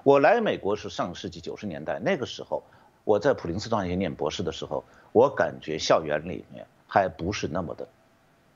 [0.02, 2.62] 我来美国是上世纪九十年代，那个时候
[3.04, 7.86] 我在普林斯顿大学念博士的时候，我感觉校园里面还不是那么的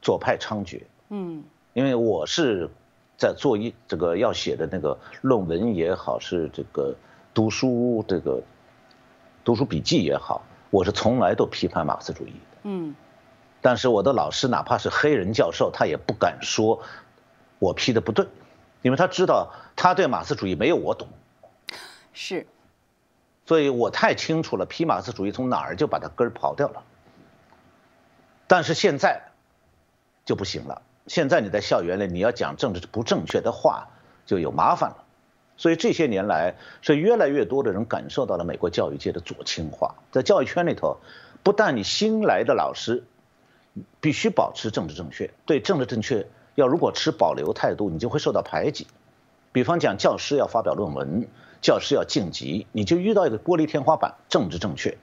[0.00, 0.82] 左派猖獗。
[1.10, 1.42] 嗯，
[1.74, 2.68] 因为我是
[3.16, 6.94] 在做一这个要写的那个论文也好，是这个
[7.32, 8.42] 读书这个
[9.44, 12.58] 读书笔记也好，我是从来都批判马克思主义的。
[12.64, 12.94] 嗯。
[13.60, 16.82] 但是我的老师哪怕是黑人教授，他也不敢说
[17.58, 18.26] 我批的不对，
[18.82, 21.08] 因为他知道他对马克思主义没有我懂。
[22.12, 22.46] 是，
[23.46, 26.84] 所以我太清楚了，批马克思主义从哪儿就把它根儿刨掉了。
[28.46, 29.22] 但是现在
[30.24, 33.88] 就不行了，现在你在校园里你要讲政治不正确的话，
[34.24, 35.04] 就有麻烦了。
[35.56, 40.98] 所以这些年来是越来越多的人感受到了美国教育界的左倾化，在教育圈里头，
[41.42, 43.02] 不但你新来的老师。
[44.00, 48.86] 必须保持政治正确，对政治正确要如果持保留态度，你就会受到排挤。
[49.52, 51.28] 比方讲，教师要发表论文，
[51.60, 54.98] 教师要晋级，你就遇到一个玻璃天花板，政治正确。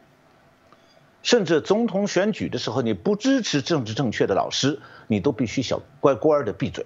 [1.23, 6.85] 甚至总统选举的时候，你不支持政治正确的老师，你都必须小乖乖的闭嘴，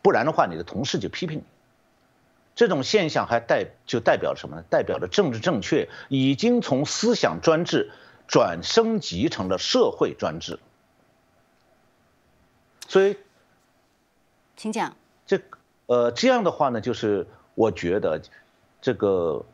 [0.00, 1.44] 不然的话，你的同事就批评你。
[2.54, 4.64] 这种现象还代就代表什么呢？
[4.70, 7.90] 代表着政治正确已经从思想专制
[8.28, 10.60] 转升级成了社会专制。
[12.88, 13.16] 所以，
[14.56, 14.94] 请讲。
[15.26, 15.40] 这，
[15.86, 18.20] 呃，这样的话呢，就是我觉得，
[18.80, 19.44] 这个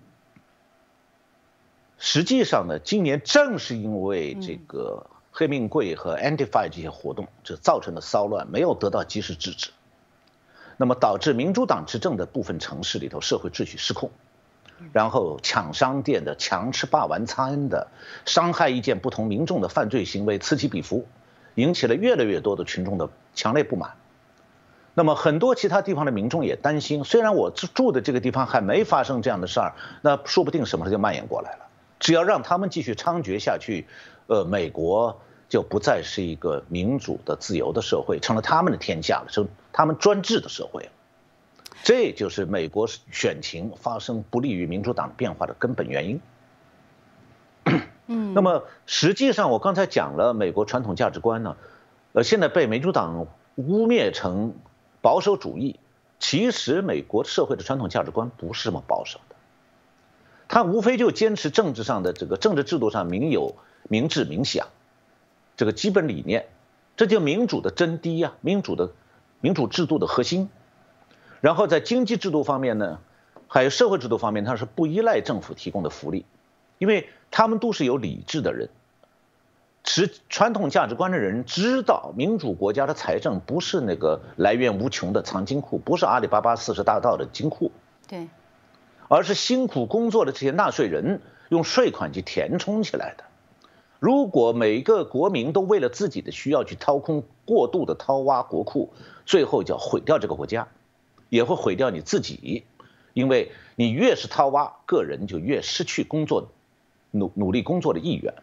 [1.98, 9.70] 实际上呢，今年正是因为这个黑命贵和 Antify 这些活动，这造成的骚乱没有得到及时制止，
[10.76, 14.10] 那么导致民主党执政的部分城市里头社会秩序失控，
[14.92, 17.88] 然后抢商店的、强吃霸王餐的、
[18.24, 21.06] 伤害意见不同民众的犯罪行为此起彼伏。
[21.58, 23.94] 引起了越来越多的群众的强烈不满，
[24.94, 31.66] 那么很多其他地方的民众也担心，虽然我住住的这个地方还没发生这样的事儿，那说不定什么时候就蔓延过来了。
[31.98, 33.88] 只要让他们继续猖獗下去，
[34.28, 40.88] 呃，美国就不再是一个民主的、自由的社会，成了他们的天下了，成他们专制的社会。
[41.82, 46.20] 这就是美国选情发生不利于民主党变化的根本原因。
[48.08, 51.56] 嗯，那么实际上我刚才讲了美国传统价值观呢，
[52.14, 54.54] 呃，现在被民主党污蔑成
[55.02, 55.78] 保守主义，
[56.18, 59.36] 其实美国社会的传统价值观不是这么保守的，
[60.48, 63.54] 它无非就坚持政治上的这个政治制度上民有、
[63.88, 64.68] 民治、民享
[65.56, 66.46] 这个基本理念，
[66.96, 68.92] 这就民主的真谛呀，民主的
[69.40, 70.48] 民主制度的核心。
[71.40, 73.00] 然后在经济制度方面呢，
[73.48, 76.24] 还有社会制度方面，它是不依赖政府提供的福利，
[76.78, 78.70] 因为他们都是有理智的人，
[79.84, 87.70] 持传统价值观的人知道，民主国家的财政不是那个来源无穷的藏金库，不是阿里巴巴四十大盗的金库，
[88.06, 88.28] 对，
[89.08, 93.24] 而是辛苦工作的这些纳税人用税款去填充起来的。
[94.00, 98.92] 如果每一个国民都为了自己的需要去掏空、过度的掏挖国库，
[99.26, 100.68] 最后就要毁掉这个国家，
[101.28, 102.64] 也会毁掉你自己，
[103.12, 106.52] 因为你越是掏挖，个人就越失去工作、
[107.10, 108.34] 努努力工作的意愿。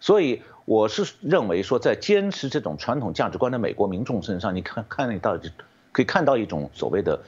[0.00, 5.50] 所以我是认为说，在坚持这种传统价值观的美国民众身上，你看看你到底
[5.92, 7.20] 可以看到一种所谓的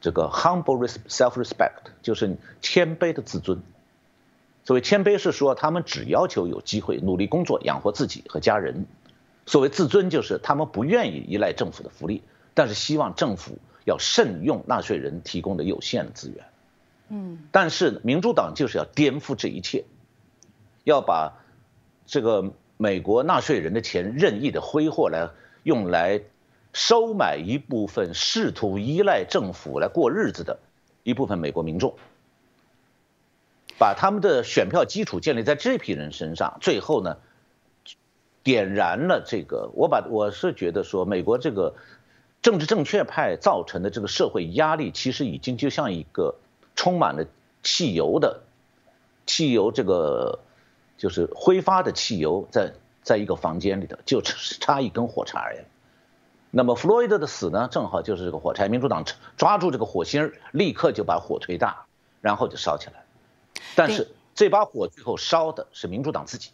[0.00, 3.60] 这个 humble self respect，就是谦卑的自尊。
[4.64, 8.84] 所谓谦卑是说，他们只要求有机会努力工作养活自己和家人；
[9.46, 12.22] 所谓自尊就是他们不愿意依赖政府的福利，
[12.54, 16.44] 但是希望政府要慎用纳税人提供的有限的资源。
[17.08, 19.84] 嗯，但是民主党就是要颠覆这一切，
[20.84, 21.34] 要把
[22.06, 25.30] 这个美国纳税人的钱任意的挥霍来
[25.62, 26.22] 用来
[26.72, 30.58] 收买一部分试图依赖政府来过日子的
[31.02, 31.96] 一部分美国民众。
[33.78, 37.18] 把他们的选票基础建立在这批人身上，最后呢，
[38.42, 39.70] 点燃了这个。
[39.74, 41.74] 我把我是觉得说，美国这个
[42.40, 46.36] 政治正确派造成的这个社会压力，其实已经就像一个
[46.76, 47.26] 充满了
[47.62, 48.42] 汽油的
[49.26, 50.38] 汽油，这个
[50.96, 55.58] 就是挥发的汽油，在在一个房间里头，就差一根火柴而已。
[56.52, 58.68] 那么弗洛伊德的死呢，正好就是这个火柴。
[58.68, 59.04] 民主党
[59.36, 61.84] 抓住这个火星，立刻就把火推大，
[62.20, 63.04] 然后就烧起来。
[63.74, 66.50] 但是这把火最后烧的是民主党自己。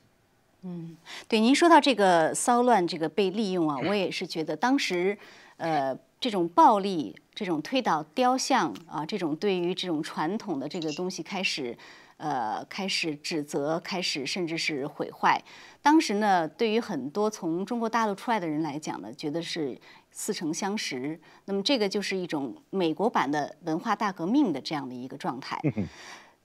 [0.63, 0.97] 嗯，
[1.29, 5.19] 对，您说到这个骚乱，这个被利用啊，我也是觉得当时，
[5.57, 11.77] 呃，这种暴力，这种推倒雕像啊，这种对于这种传统的这个东西开始，
[12.17, 15.43] 呃，开始指责，开始甚至是毁坏。
[15.83, 19.77] 当时呢，对于很多从中国大陆出来的人来讲呢，觉得是
[20.13, 21.21] 似曾相识。
[21.47, 25.61] 那么这个就是一种美国版的文化大革命的这样的一个状态。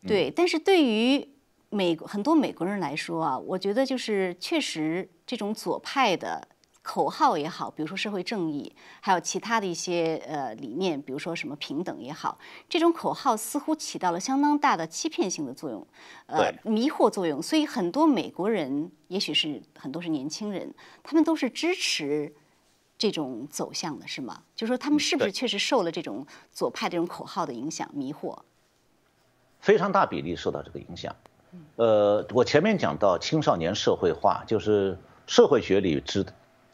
[0.08, 1.24] 对，但是对于
[1.70, 6.48] 美很多美国人来说啊，我觉得就是确实这种左派的
[6.88, 15.86] 口号也好，比如说社会正义，还有其他的一些呃理念，比如说什么平等也好，这种口号似乎起到了相当大的欺骗性的作用，
[16.28, 17.44] 呃，迷惑作用。
[17.44, 20.74] 所以很多美国人，也许是很多是年轻人，
[21.04, 22.34] 他们都是支持
[22.98, 24.44] 这种走向的，是吗？
[24.56, 28.34] 就是说他们是不是确实受了这种左派这种口号的影响迷惑？
[29.60, 31.14] 非常大比例受到这个影响，
[31.76, 36.26] 呃，我前面讲到青少年社会化，就是社会学里只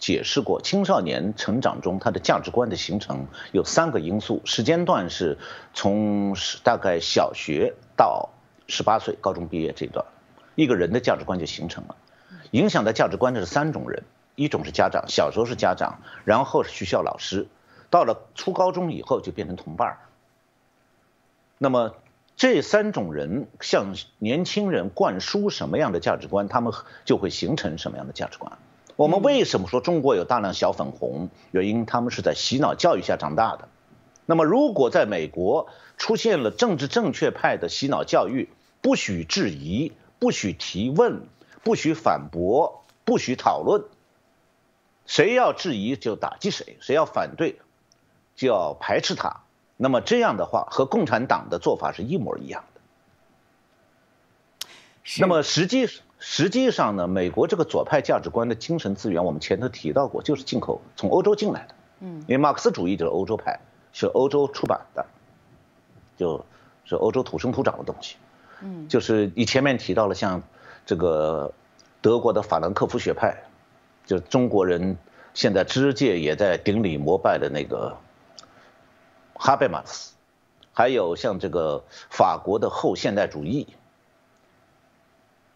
[0.03, 5.37] 解释过，青少年成长中他的价值观的形成有三个因素，时间段是
[5.73, 8.31] 从大概小学到
[8.67, 10.05] 十八岁高中毕业这段，
[10.55, 11.95] 一个人的价值观就形成了，
[12.51, 14.03] 影响的价值观的是三种人，
[14.35, 17.47] 一种是家长，小时候是家长，然后是学校老师，
[17.89, 19.99] 到了初高中以后就变成同伴儿，
[21.57, 21.95] 那么。
[22.35, 26.73] 这三种人向年轻人灌输什么样的价值观，他们
[27.05, 28.57] 就会形成什么样的价值观。
[28.95, 31.29] 我们为什么说中国有大量小粉红？
[31.51, 33.67] 原因他们是在洗脑教育下长大的。
[34.25, 38.49] 那么如果在美国出现了政治正确派的洗脑教育，
[38.81, 41.27] 不许质疑，不许提问，
[41.63, 43.83] 不许反驳，不许讨论，
[45.05, 47.59] 谁要质疑就打击谁，谁要反对
[48.35, 49.41] 就要排斥他。
[49.75, 52.81] 那么这样的话，和共产党的做法是一模一样的。
[55.19, 55.87] 那么实际
[56.25, 61.75] 实际上呢，美国这个左派价值观的精神资源，我们前头提到过，就是进口从欧洲进来的。
[61.99, 63.59] 嗯，因为马克思主义就是欧洲派，
[63.91, 65.05] 是欧洲出版的，
[66.15, 66.45] 就
[66.85, 68.15] 是欧洲土生土长的东西。
[68.61, 70.41] 嗯，就是你前面提到了像
[70.85, 71.53] 这个
[72.01, 73.43] 德国的法兰克福学派，
[74.05, 74.97] 就是中国人
[75.33, 77.97] 现在知界也在顶礼膜拜的那个。
[79.35, 80.13] 哈贝马斯，
[80.71, 83.67] 还有像这个法国的后现代主义，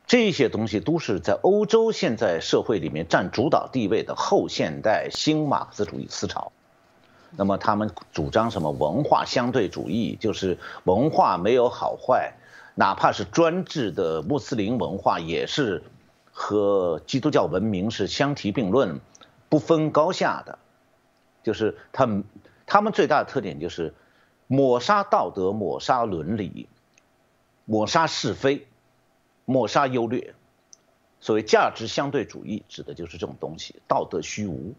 [0.08, 6.51] 这些东西都是在欧洲现在社会里面占主导地位的后现代新马克思主义思潮。
[7.32, 12.34] 那么他们主张什么文化相对主义，就是文化没有好坏，
[12.74, 15.84] 哪怕是专制的穆斯林文化也是
[16.32, 18.99] 和基督教文明是相提并论，
[19.49, 20.58] 不分高下的，
[21.43, 22.24] 就是他们。
[22.70, 23.93] 他们最大的特点就是
[24.45, 26.68] 抹杀道德、抹杀伦理、
[27.64, 28.66] 抹杀是非、
[29.48, 30.36] 抹杀优劣。
[31.20, 34.76] 所谓价值相对主义，指的就是这种东西，道德虚无。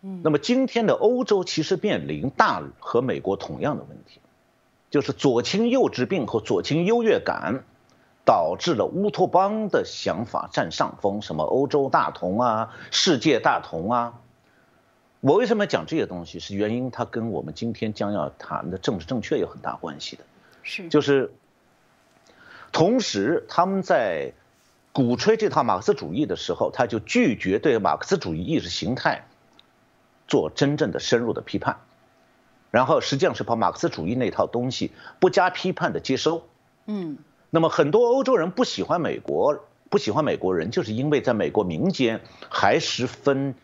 [0.00, 4.20] 嗯，那么今天的欧洲其实面临大和美国同样的问题，
[4.90, 7.62] 就是左倾右治病和左倾优越感，
[8.24, 14.18] 导致了乌托邦的想法占上风，什么欧洲大同啊，世界大同啊。
[15.20, 16.40] 我为什么讲这些东西？
[16.40, 20.24] 是原因它跟我们今天将要谈的政治正确有很大关系的。
[20.64, 21.32] 是，就是，
[22.72, 24.32] 同时他们在
[24.92, 29.26] 鼓吹这套马克思主义的时候，他就拒绝对马克思主义意识形态
[30.26, 31.80] 做真正的深入的批判。
[32.70, 36.44] 然后实际上是把马克思主义那套东西不加批判的接收。
[36.86, 37.18] 嗯，
[37.50, 43.54] 那么很多欧洲人不喜欢美国，不喜欢美国人，就是因为在美国民间还十分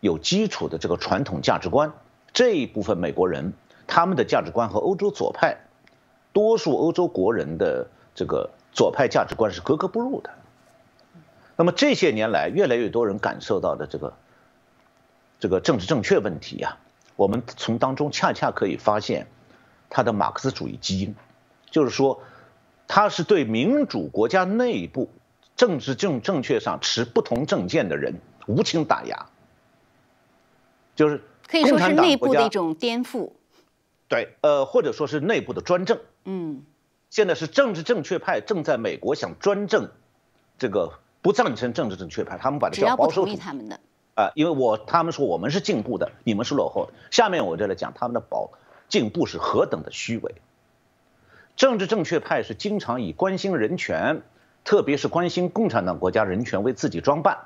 [0.00, 1.92] 有基础的这个传统价值观。
[2.34, 3.54] 这一部分美国人
[3.86, 5.56] 他们的价值观和欧洲左派，
[6.34, 10.30] 多数欧洲国人的这个左派价值观是格格不入的。
[11.56, 14.16] 那么这些年来，越来越多人感受到的这个
[15.40, 16.78] 这个政治正确问题呀。
[17.16, 19.26] 我们从当中恰恰可以发现，
[19.90, 21.16] 他的马克思主义基因，
[21.68, 22.22] 就是说，
[22.86, 25.10] 他是对民主国家内部
[25.56, 29.26] 政治正正确上持不同政见的人无情打压，
[30.94, 33.32] 就是可以说是内部的一种颠覆。
[34.06, 35.98] 对，呃，或者说是内部的专政。
[36.24, 36.62] 嗯，
[37.10, 39.90] 现在是政治正确派正在美国想专政，
[40.58, 43.36] 这个不赞成政治正确派，他们把这叫保守主义。
[43.36, 43.80] 他们的。
[44.14, 46.92] 啊，因为我他们说我们是进步的，你们是落后的。
[47.10, 48.50] 下面我就来讲他们的保
[48.88, 50.34] 进步是何等的虚伪。
[51.56, 54.22] 政治正确派是经常以关心人权，
[54.64, 57.38] 特别是关心共产党国家人权为自己装扮，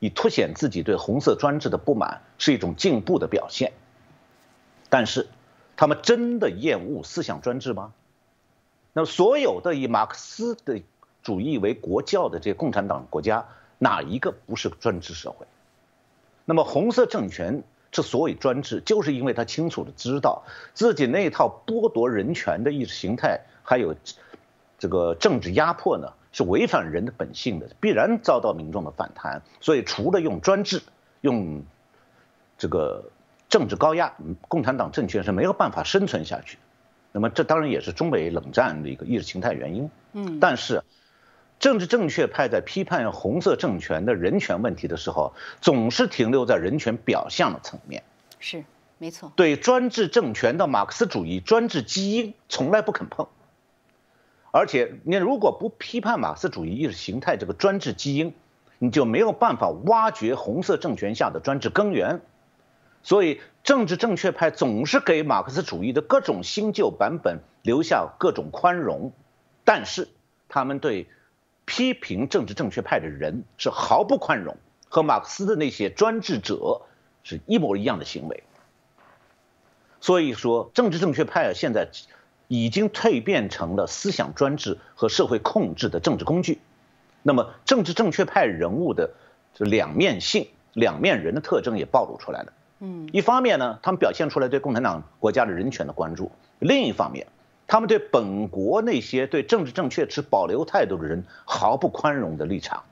[0.00, 3.72] 以凸显自己对红色专制的不满是一种进步的表现。
[4.88, 5.28] 但是，
[5.76, 7.92] 他们真的厌恶思想专制吗？
[8.94, 10.80] 那么，所有的以马克思的
[11.22, 13.44] 主义为国教的这些共产党国家，
[13.78, 15.46] 哪一个不是专制社会？
[16.44, 23.96] 那么红色政权之所以专制，就是因为他清楚的知道自己那套剥夺人权的意识形态，还有
[24.78, 29.42] 这个政治压迫呢，是违反人的本性的，必然遭到民众的反弹。
[29.60, 30.82] 所以除了用专制、
[31.20, 31.64] 用
[32.58, 33.10] 这个
[33.48, 34.14] 政治高压，
[34.46, 36.58] 共产党政权是没有办法生存下去。
[37.14, 39.88] 那么这当然也是中美冷战的一个意识形态原因。
[40.12, 40.82] 嗯，但是。
[41.60, 48.02] 政治正确派在批判红色政权的人权问题的时候，总是停留在人权表象的层面。
[48.38, 48.64] 是，
[48.98, 49.32] 没错。
[49.36, 53.28] 对专制政权的马克思主义专制基因从来不肯碰。
[54.50, 58.34] 而且，你如果不批判马克思主义意识形态这个专制基因，
[58.78, 62.20] 你就没有办法挖掘红色政权下的专制根源。
[63.04, 69.12] 所以，政治正确派总是给马克思主义的各种新旧版本留下各种宽容，
[69.64, 70.08] 但是
[70.48, 71.06] 他们对。
[71.66, 74.58] 批评政治正确派的人是毫不宽容，
[74.90, 76.82] 和马克思的那些专制者
[77.22, 78.42] 是一模一样的行为。
[79.98, 81.88] 所以说，政治正确派现在
[82.48, 86.60] 已经蜕变成了思想专制和社会控制的政治工具。
[87.22, 89.14] 那么，政治正确派人物的
[89.54, 92.52] 这两面性、两面人的特征也暴露出来了。
[92.84, 97.26] 嗯，一方面呢，他们表现出来对共产党国家的人权的关注；另一方面。
[97.66, 102.84] 他们对本国那些对政治正确持保留态度的人毫不宽容的立场，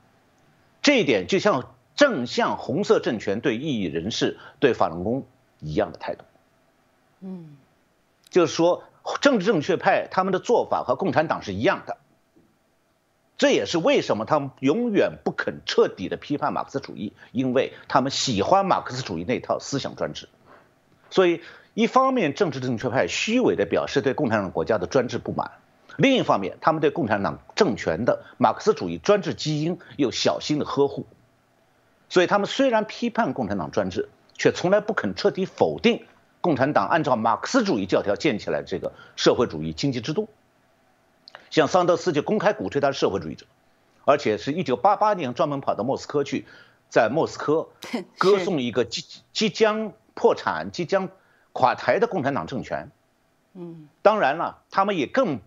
[0.81, 5.27] 这一点就像正像红色政权对异议人士、对法轮功
[5.59, 6.23] 一样的态度。
[7.21, 7.55] 嗯，
[8.31, 8.83] 就是说
[9.21, 11.97] 政治正确派他们的做法和共产党是一样的，
[13.43, 20.29] 这也是为什么他们永远不肯彻底的批判马克思主义，因为他们喜欢马克思主义那套思想专制，
[21.09, 21.41] 所以。
[21.73, 25.47] 一方面，政治正确派虚伪地表示对共产党国家的专制不满；
[25.97, 31.05] 另一方面，他们对共产党政权的马克思主义专制基因又小心的呵护。
[32.07, 36.05] 所以，他们虽然批判共产党专制，却从来不肯彻底否定
[36.39, 40.29] 共产党按照马克思主义教条建起来这个社会主义经济制度。
[41.53, 43.45] 像桑德斯就公开鼓吹他是社会主义者，
[44.05, 46.45] 而且是一九八八年专门跑到莫斯科去，
[46.89, 47.69] 在莫斯科
[48.17, 51.09] 歌颂一个即即将破产、即将。
[51.55, 52.89] 垮台的共产党政权，
[53.53, 55.39] 嗯，当然了，他们也更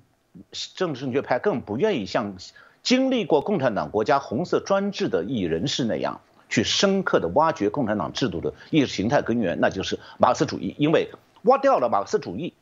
[0.77, 2.37] 政治正确派更不愿意像
[2.85, 10.77] 经历过共产党国家红色专制的异议人士那样去深刻的挖掘共产党制度的意识形态根源，那就是马克思主义。
[10.79, 11.11] 因为
[11.43, 12.55] 挖掉了马克思主义，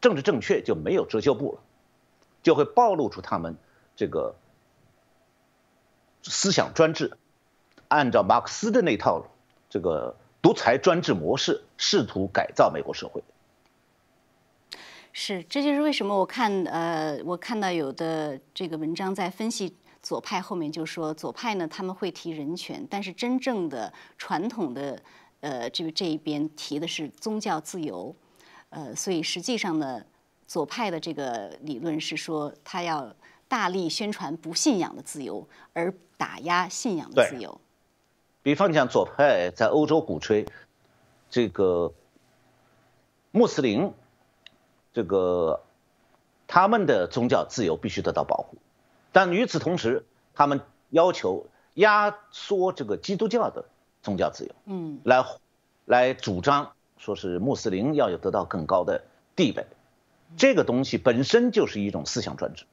[0.00, 1.58] 政治正确就没有遮羞布了，
[2.42, 3.56] 就会暴露出他们
[3.94, 4.34] 这个
[6.22, 7.16] 思想专制，
[7.88, 9.26] 按照马克思的那套
[9.68, 10.16] 这个。
[10.42, 13.22] 独裁专制模式试图改造美国社会，
[15.12, 25.00] 是，这就是为什么我看呃，我看到有的这个文章在分析左派，后面就说左派呢他们会提人权，但是真正的传统的
[25.42, 28.12] 呃这个这一边提的是宗教自由，
[28.70, 30.04] 呃，所以实际上呢，
[30.52, 33.16] 左派的这个理论是说，他要
[33.48, 37.58] 大力宣传不信仰的自由，而打压信仰的自由。
[38.42, 40.44] 比方讲，左派在欧洲鼓吹
[41.30, 41.94] 这个
[43.30, 43.94] 穆斯林，
[44.92, 45.62] 这个
[46.46, 48.58] 他们的宗教自由必须得到保护，
[49.10, 51.46] 但与此同时，他们要求
[51.76, 53.64] 压缩这个基督教的
[54.02, 55.24] 宗教自由，嗯，来
[55.86, 59.02] 来主张说是穆斯林要有得到更高的
[59.34, 59.66] 地位，
[60.36, 62.64] 这个东西本身就是一种思想专制，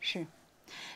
[0.00, 0.26] 是。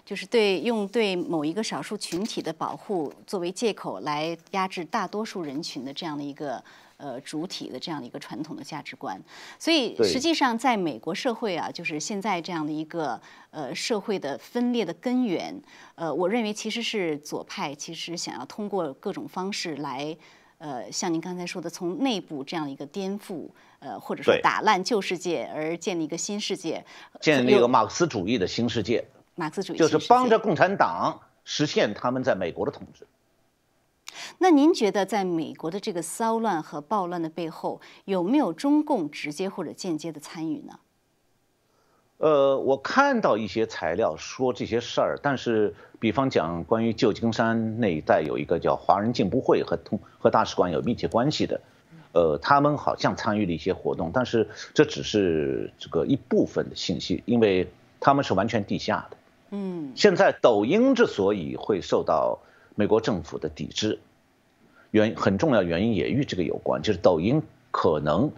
[0.04, 6.62] 就是对用对某一个少数群体的保护作为借口来压制大多数人群的这样的一个
[6.96, 9.20] 呃主体的这样的一个传统的价值观，
[9.58, 13.20] 所以实际上在美国社会啊，就是现在这样的一个
[13.50, 15.60] 呃社会的分裂的根源，
[15.96, 20.16] 呃，我认为其实是左派其实想要通过各种方式来
[20.58, 23.48] 呃像您刚才说的，从内部这样一个颠覆
[23.78, 26.84] 呃或者说打烂旧世界而建立一个新世界，
[27.20, 29.04] 建立一个马克思主义的新世界。
[29.34, 33.06] 马克思主义就是帮着共产党实现他们在美国的统治。
[34.38, 40.78] 那您觉得，在美国的这个骚乱和暴乱的背后，有没有中共直接或者间接的参与呢？
[42.18, 51.60] 呃，我看到一些材料说这些事儿，但是，比方讲，关于旧金山那一带有一个叫华人进步会和通和大使馆有密切关系的，
[52.12, 57.68] 呃，他们好像参与了一些活动，但是这只是这个一部分的信息，因为
[58.00, 59.16] 他们是完全地下的。
[59.50, 62.38] 嗯，现在抖音之所以会受到
[62.74, 63.98] 美国政府的抵制，
[64.90, 68.32] 原很重要原因也与这个有关，就是抖音可能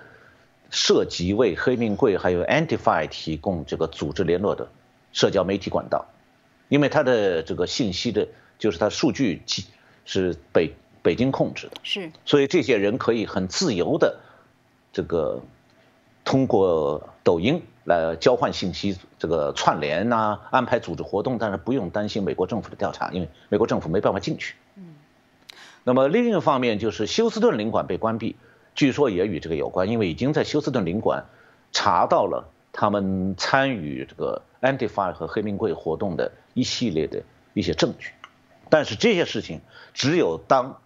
[0.71, 4.69] 涉及为黑命贵还有 Antify 提供这个组织联络的
[5.13, 6.07] 社交媒体管道，
[6.69, 9.43] 因为它的这个信息的，就是它数据
[10.05, 14.21] 是北北京控制的，是，所以这些人可以很自由的
[14.93, 15.43] 这个
[16.25, 17.63] 通过抖音。
[17.85, 24.57] 来交换信息，这个串联呐，安排组织活动，但是不用担心美国政府的调查，因为美国政府没办法进去。
[24.77, 24.95] 嗯。
[25.85, 28.37] 那么另一方面就是休斯顿领馆被关闭，
[28.79, 31.25] 据说也与这个有关，因为已经在休斯顿领馆
[31.73, 37.25] 查到了他们参与这个 Antifa 和黑名贵活动的一系列的
[37.55, 38.13] 一些证据。
[38.71, 39.63] 但是这些事情
[39.95, 40.81] 只有当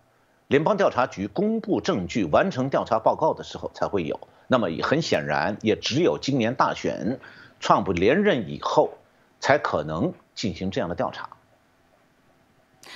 [0.47, 4.19] 联邦调查局公布证据、完成调查报告的时候才会有。
[4.47, 7.21] 那么很显然，也只有今年大选，
[7.61, 8.95] 川普连任以后，
[9.39, 11.29] 才可能进行这样的调查。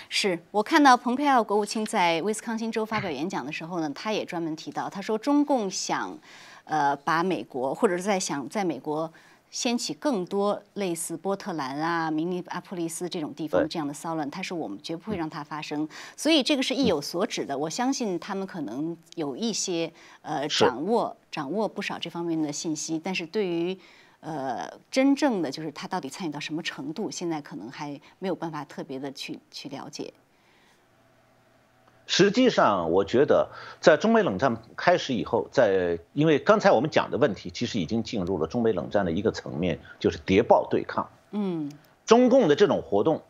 [0.09, 6.19] 是我看到蓬佩奥国务卿在威斯康星州发表演讲的时候呢，他也专门提到，他说中共想，
[6.65, 9.13] 呃，把美国或者是在想在美国。
[9.49, 17.57] 掀起更多类似波特兰啊、明尼阿普利斯这种地方这样的骚乱，他说我们绝不会让它发生，所以这个是意有所指的。
[17.57, 23.79] 我相信他们可能有一些呃掌握掌握不少这方面的信息，但是对于
[24.27, 30.13] 呃真正的就是他到底参与到什么程度，现在可能还没有办法特别的去去了解。
[32.09, 33.49] 实际上，我觉得
[33.81, 41.09] 在中美冷战开始以后，在因为刚才我们讲的问题，其实已经进入了中美冷战的一个层面，就是谍报对抗。
[41.31, 41.71] 嗯，
[42.05, 43.23] 中共的这种活动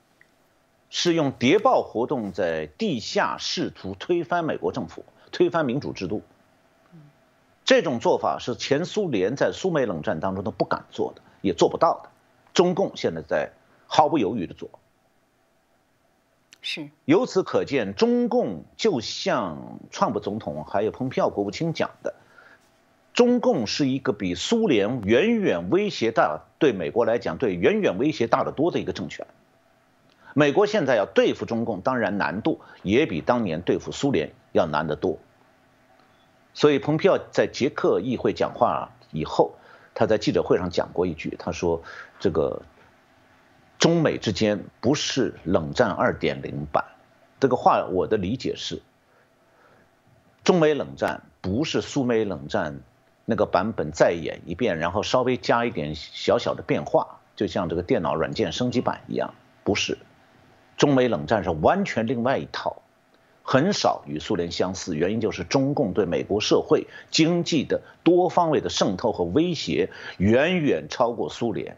[0.89, 6.23] 是用谍报活动在地下试图推翻美国政府、推翻民主制度。
[7.67, 12.11] 这种做法是前苏联在苏美冷战当中都不敢做的，也做不到的。
[12.55, 13.51] 中共现在在
[13.89, 14.71] 毫不犹豫的做。
[16.63, 22.15] 是，由此可见，中共就像川普总统还有蓬佩奥国务卿讲的，
[23.13, 29.27] 中共是一个比苏联远远威胁大，对美国来讲，对远远威胁大得多的一个政权。
[30.35, 35.19] 美国现在要对付中共，当然难度也比当年对付苏联要难得多。
[36.57, 39.55] 所以，蓬佩奥在捷克议会讲话以后，
[39.95, 41.81] 他在记者会上讲过一句，他说
[42.19, 42.63] ：“这个。”
[43.79, 46.83] 中美之间不是冷战二点零版，
[47.39, 48.81] 这个话我的理解是，
[50.45, 52.81] 中美冷战不是苏美冷战
[53.27, 59.99] 那个版本再演一遍，然后稍微加一点小小的变化，就像这个电脑软件升级版一样，不是，
[60.79, 62.81] 中美冷战是完全另外一套，
[63.49, 69.89] 很少与苏联相似，原因就是中共对美国社会经济的多方位的渗透和威胁
[70.19, 71.77] 远远超过苏联。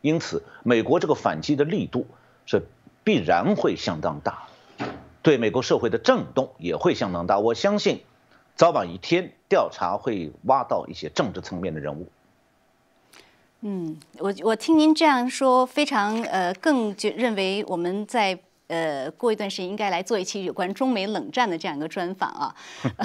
[0.00, 2.08] 因此，美国这个反击的力度
[2.46, 2.64] 是
[3.04, 4.48] 必然会相当大，
[5.22, 7.38] 对美国社会的震动也会相当大。
[7.38, 8.00] 我相信，
[8.56, 12.08] 早晚一天调查会挖到一些政治层面的人物。
[13.60, 18.40] 嗯，我我听您这样说，非常呃，更觉认为我们在。
[18.74, 22.52] 呃，过一段时间应该来做一期有关中美冷战的这样一个专访啊。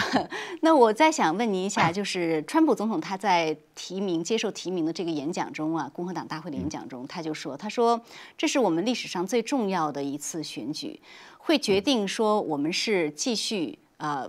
[0.61, 8.01] 那我再想问您一下， 就是川普总统他在提名接受提名的这个演讲中啊，共和党大会的演讲中，他就说，他说
[8.35, 10.99] 这是我们历史上最重要的一次选举，
[11.37, 14.27] 会决定说我们是继续呃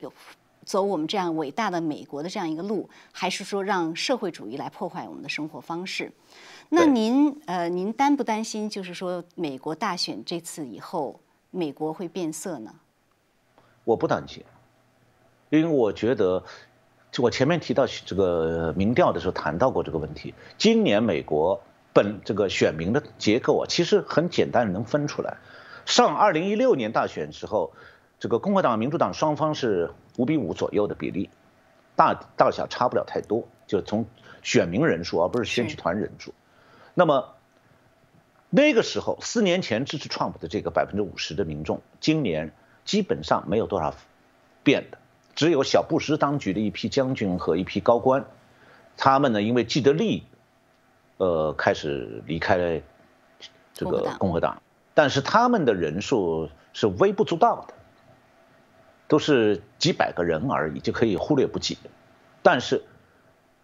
[0.00, 0.12] 有。
[0.64, 6.10] 走我们这样伟大的美国的这样一个路，还是说让社会主义来破坏我们的生活方式？
[6.74, 11.20] 那您呃，您担不担心，就是说美国大选这次以后，
[11.50, 12.74] 美国会变色呢？
[13.84, 14.42] 我不担心，
[15.50, 16.42] 因为我觉得，
[17.10, 20.32] 就我前面提到这个民调的时候谈到过这个问题。
[20.56, 21.60] 今年美国
[21.92, 25.36] 本这个选民的结构啊，其实很简单，能分出来。
[25.84, 27.70] 上二零一六年大选时候。
[28.18, 31.28] 这个共和党、民主党双方是五比五左右的比例，
[31.96, 34.06] 大大小差不了太多，就从
[34.44, 36.32] 选民人数而不是选举团人数。
[36.94, 37.34] 那么
[38.50, 42.52] 那个时候，四年前支持 Trump 的这个百分之五十的民众，今年
[42.84, 43.94] 基本上没有多少
[44.62, 44.98] 变的，
[45.34, 48.24] 只有小布什当局的一批将军和一批高官，
[48.96, 50.22] 他们呢因为既得利益，
[51.16, 52.80] 呃开始离开了
[53.74, 54.62] 这个共和党，
[54.94, 57.74] 但是他们的人数是微不足道的。
[59.08, 61.76] 都是几百个人而已，就可以忽略不计。
[62.42, 62.82] 但是，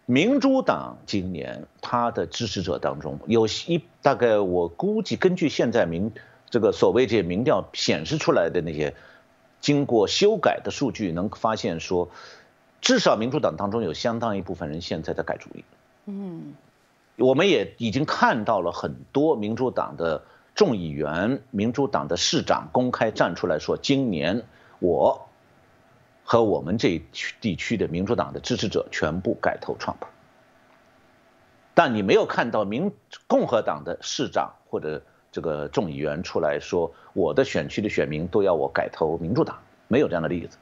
[0.09, 6.11] 民主党今年他的支持者当中有一大概，我估计根据现在民
[6.49, 8.95] 这个所谓这些民调显示出来的那些
[9.61, 12.09] 经过修改的数据，能发现说，
[12.81, 15.63] 至少民主党当中有相当一部分人现在在改主意。
[16.07, 16.55] 嗯，
[17.17, 20.23] 我们也已经看到了很多民主党的
[20.55, 24.41] 众议员、民主党的市长公开站出来说，今年
[24.79, 25.28] 我。
[26.31, 29.95] 和我们这一区地区的民主党的支持者全部改投 Trump，
[31.73, 32.91] 但你没有看到民
[33.25, 35.01] 共和党的市长或者
[35.31, 40.59] 这个众议员出来说我的选区的选民都要我改投民主党，没有这样的例子。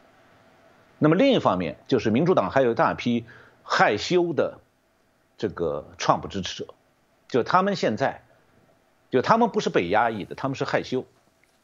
[1.00, 3.26] 那么另一方面，就是民主党还有一大批
[3.62, 4.60] 害羞的
[5.38, 6.74] 这个 Trump 支持者，
[7.28, 8.24] 就他们现在，
[9.10, 11.04] 就他们不是被压抑的，他们是害羞。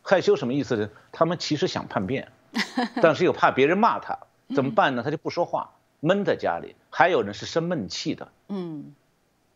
[0.02, 0.90] 害羞什么意思呢？
[1.14, 2.34] 他们其实想叛变。
[3.02, 4.20] 但是又怕别人骂他，
[4.54, 5.02] 怎么办呢？
[5.04, 6.76] 他就不说话，闷在家里。
[6.90, 8.94] 还有人是生闷气的，嗯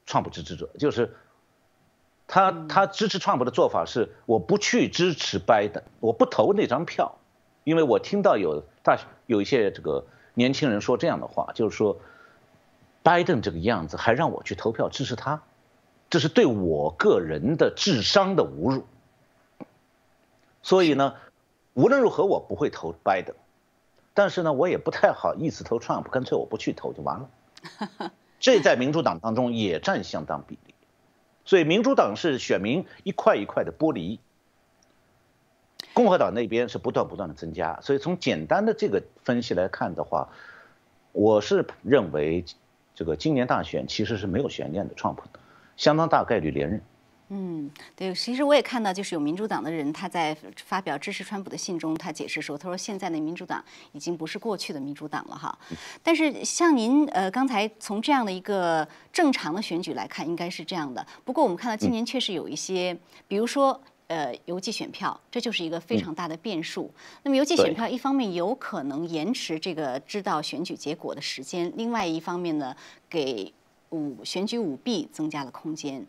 [0.07, 1.15] ，Trump 支持者就是
[2.27, 7.19] 他，他支持 Trump 的做法是，我不去支持拜登，我不投那张票，
[7.63, 11.99] 因为我听到有大有一些这个年轻人说这样的话，就是说，
[13.03, 15.43] 拜登这个样子还让我去投票支持他，
[16.09, 18.85] 这是对我个人的智商的侮辱。
[20.63, 21.13] 所以呢。
[21.77, 23.35] 无论如何，我不会投拜登，
[24.15, 27.29] 但是呢，我也不太好意思投 Trump，干脆我不去投就完了。
[28.41, 30.73] 这在民主党当中也占相当比例，
[31.45, 34.19] 所以民主党是选民一块一块的剥离，
[35.93, 37.79] 共和党那边是不断不断的增加。
[37.83, 40.29] 所以从简单的这个分析来看的话，
[41.11, 42.43] 我是认为
[42.95, 45.17] 这个今年大选其实是没有悬念的，Trump
[45.75, 46.81] 相当大概率连任。
[47.29, 50.33] 嗯，对，其实我也看到，就是有民主党的人他在
[50.65, 53.61] 发表支持川普的信中，他解释说，他说现在的民主党
[53.91, 55.59] 已经不是过去的民主党了哈。
[56.01, 61.05] 但是像您呃刚才从这样的一个正常的选举来看，应该是这样的。
[61.25, 62.97] 不过我们看到今年确实有一些，
[63.27, 66.89] 比如说呃邮寄选票，这就是一个非常大的变数。
[67.23, 72.73] 那么邮寄选票一方面有可能延迟这个知道选举结果的时间，另外一方面呢，
[73.09, 73.53] 给
[73.89, 76.05] 舞选举舞弊增加了空间。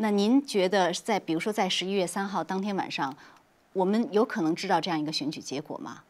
[0.00, 3.16] 那您觉得在比如说在十一月三号当天晚上，
[3.72, 6.02] 我们有可能知道这样一个选举结果吗？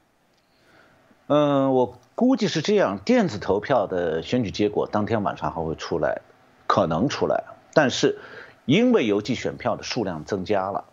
[1.28, 6.20] 嗯，我估计是这样，电子投票的选举结果当天晚上还会出来，
[6.66, 8.18] 可能出来，但是
[8.66, 10.84] 因为邮寄选票的数量增加了，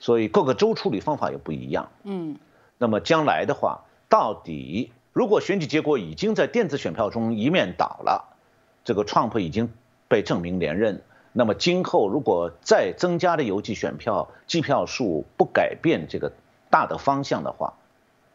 [0.00, 1.88] 所以各个州处理方法也不一样。
[2.02, 2.36] 嗯，
[2.78, 8.36] 那么将来的话，到底如果选举结果已经在电子选票中一面倒了，
[8.82, 9.72] 这个 Trump 已经
[10.08, 11.00] 被证明连任。
[11.32, 16.32] 那么今后如果再增加的邮寄选票计票数不改变这个
[16.70, 17.74] 大的方向的话，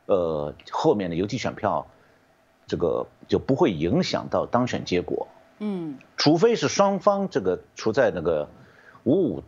[0.05, 1.87] 呃，后面的邮寄选票
[2.67, 5.27] 这个就不会影响到当选结果。
[5.59, 8.47] 嗯，除非是双方这个处在那个
[9.03, 9.43] 五五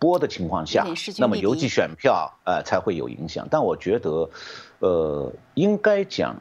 [0.00, 0.84] 波的情况下，
[1.18, 3.46] 那么邮寄选票呃才会有影响。
[3.48, 4.28] 但我觉得，
[4.80, 6.36] 呃，应该讲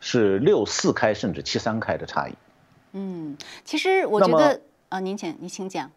[0.00, 2.34] 是六四开甚至七三开的差异。
[2.92, 4.60] 嗯，其实我觉得。
[4.94, 5.90] 啊，您请，您请讲。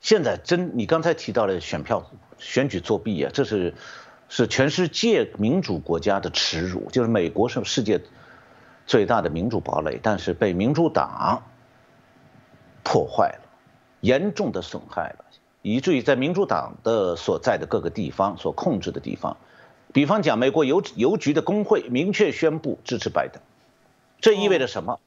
[0.00, 3.72] 现在真，你刚才提到了选票、选举作弊啊，这是
[4.28, 6.90] 是全世界民主国家的耻辱。
[6.90, 8.00] 就是美国是世界
[8.84, 11.44] 最大的民主堡垒，但是被民主党
[12.82, 13.48] 破坏了，
[14.00, 15.24] 严重的损害了。
[15.62, 19.36] 以至于在民主党的所在的各个地方所控制的地方，
[19.92, 23.40] 比方讲，美国邮邮局的工会明确宣布支持拜登，
[24.20, 24.98] 这意味着什么？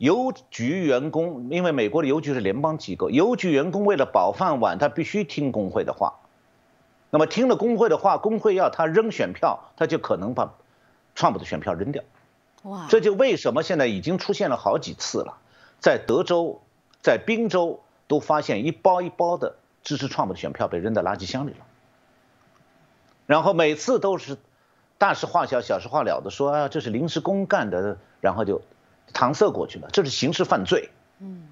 [0.00, 6.14] 邮局员工，因为美国的邮局是联邦机构，邮局员工为了保饭碗，他必须听工会的话。
[7.10, 10.54] 那么听了工会的话，工会要他扔选票，他就可能把
[11.14, 12.02] 川普的选票扔掉。
[12.62, 12.86] 哇！
[12.88, 15.36] 这就为什么现在已经出现了好几次了，
[15.80, 16.62] 在德州，
[17.02, 21.58] 在宾州都发现一包一包的支持川普的选票被扔在垃圾箱里了。
[23.26, 24.38] 然后每次都是
[24.96, 28.62] 大事化小，小事化了的说啊，这是临时工干的，然后就
[29.12, 30.90] 搪塞过去了，这是刑事犯罪。
[31.18, 31.48] 嗯。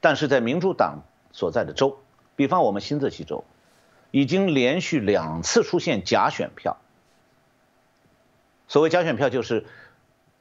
[0.00, 1.00] 但是在民主党
[1.32, 1.98] 所在的州，
[2.36, 3.44] 比方我们新泽西州。
[4.12, 6.78] 已经连续两次出现假选票。
[8.66, 9.66] 所谓假选票，就是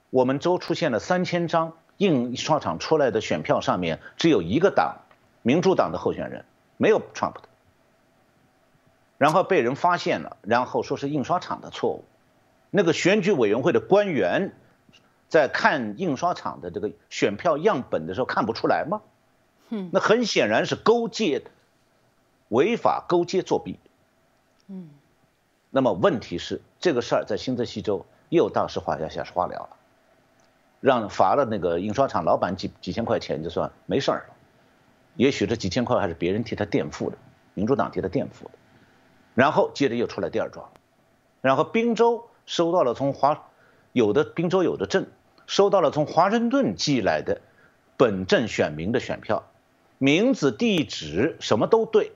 [0.09, 5.01] 我们州出现了三千张印刷厂出来的选票，上面只有一个党，
[5.43, 6.45] 民主党的候选人，
[6.77, 7.41] 没有 Trump 的。
[9.19, 12.05] 然后被人发现了，然后说是印刷厂的错误。
[12.71, 14.55] 那个选举委员会的官员
[15.29, 19.01] 在看印刷厂的这个选票样本的时候，看不出来吗？
[19.69, 21.43] 嗯，那很显然是勾结。
[22.51, 23.77] 违法勾结作弊，
[24.65, 24.89] 嗯，
[25.69, 29.69] 那么问题是这个事儿在新泽西州又大事化小，小事化了了，
[30.81, 34.33] 让罚了那个印刷厂老板几几千块钱就算没事儿了，
[35.15, 37.19] 也许这几千块还是别人替他垫付的，
[37.53, 38.51] 民主党替他垫付的，
[39.35, 40.71] 然后接着又出来第二桩，
[41.41, 43.47] 然后宾州收到了从华
[43.91, 45.11] 有的宾州有的镇
[45.49, 47.41] 收到了从华盛顿寄来的
[47.97, 49.51] 本镇选民的选票，
[49.97, 52.11] 名字地址什么都对。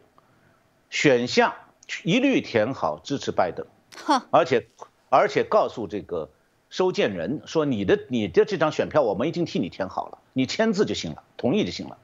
[0.91, 1.55] 选项
[2.03, 3.65] 一律填好支持拜登，
[4.29, 4.67] 而且
[5.09, 6.29] 而且告诉这个
[6.69, 11.97] 收件人说你的你的这张选票我们已经替你填好了，你签字就行了，同意就行了。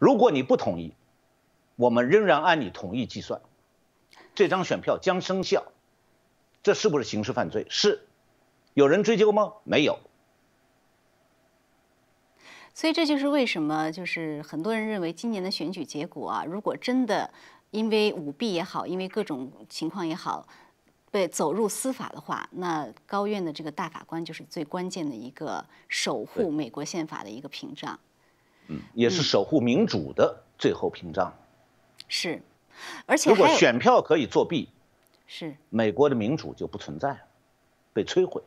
[0.00, 0.92] 如果你不同意，
[1.76, 3.40] 我们仍然按你同意计算，
[4.34, 5.66] 这张选票将生效。
[6.64, 7.66] 这是不是刑事犯罪？
[7.70, 8.02] 是。
[8.74, 9.54] 有人追究吗？
[9.64, 9.98] 没有。
[12.74, 17.30] 所以这就是为什么就是很多人认为今年的选举结果啊，如果真的。
[17.72, 20.44] 因为舞弊也好，因为各种情况也好，
[21.08, 27.96] 被走入司法的话，那高院的这个大法官就是最关键的一个守护美国宪法的一个屏障。
[28.66, 31.32] 嗯，也是守护民主的最后屏障。
[32.08, 32.42] 是，
[33.06, 34.68] 而且如果选票可以作弊，
[35.28, 37.20] 是美国的民主就不存在了，
[37.92, 38.42] 被摧毁。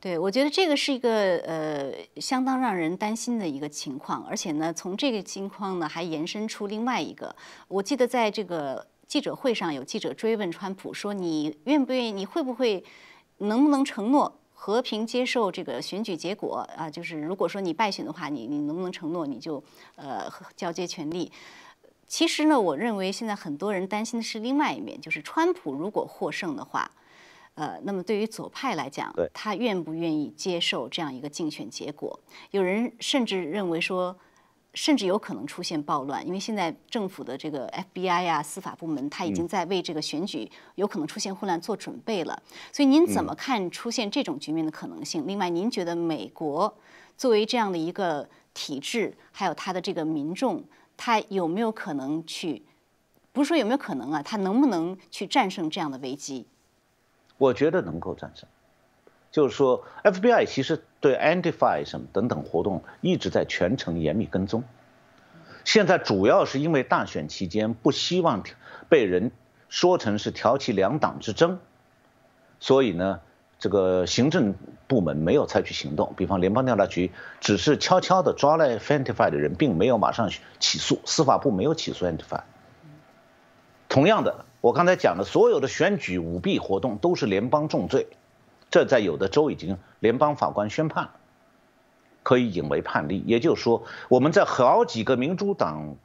[0.00, 7.34] 对，我觉得这个是一个呃相当让人担心的一个情况，而且呢，从这个情况呢还延伸出另外一个。
[7.66, 12.12] 我记得在这个记者会上，有记者追问川普说：“你愿不愿意？
[12.12, 12.84] 你会不会
[13.38, 16.88] 能不能承诺和平接受这个选举结果啊？
[16.88, 19.60] 就是如果说你败选的话，你你能不能承诺你就
[19.96, 21.32] 呃交接权利？”
[22.06, 26.88] 其实呢，我认为现在很多人担心的是另外一面，就是川普如果获胜的话。
[27.58, 32.16] 呃，那么对于左派来讲，他愿不愿意接受这样一个竞选结果？
[32.52, 34.16] 有人甚至认为说，
[34.74, 42.40] 甚至有可能出现暴乱，因为现在政府的这个 FBI 呀、司法部门，他已经在为这个选举有可能出现混乱做准备了。
[42.72, 45.26] 所以您怎么看出现这种局面的可能性？
[45.26, 46.72] 另外，您觉得美国
[47.16, 50.62] 作为这样的一个体制，还有它的这个民众，
[50.96, 52.62] 他有没有可能去？
[53.32, 56.46] 不是说有没有可能啊，他能不能去战胜这样的危机？
[57.38, 58.48] 我觉得能够战胜，
[59.30, 64.64] 就是说，FBI 其实对 Antifa 什么等等活动一直在全程严密跟踪。
[65.64, 68.42] 现在主要是因为大选期间不希望
[68.88, 69.30] 被人
[69.68, 71.58] 说成是挑起两党之争，
[72.58, 73.20] 所以呢，
[73.60, 74.54] 这个行政
[74.88, 76.14] 部门没有采取行动。
[76.16, 82.40] 比方联邦调查局只是悄悄地抓了 Antifa 的人，并没有马上起诉，司法部没有起诉 Antifa。
[83.88, 84.46] 同样的。
[84.60, 88.08] 我刚才讲的所有的选举舞弊活动都是联邦重罪，
[88.70, 91.12] 这在有的州已经联邦法官宣判了，
[92.24, 93.22] 可以引为判例。
[93.24, 95.96] 也就是说，我们在好几个民主党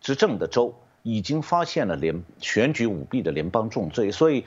[0.00, 0.74] 执政的州
[1.04, 4.44] 已经发现了联选举舞弊的联邦重罪，所以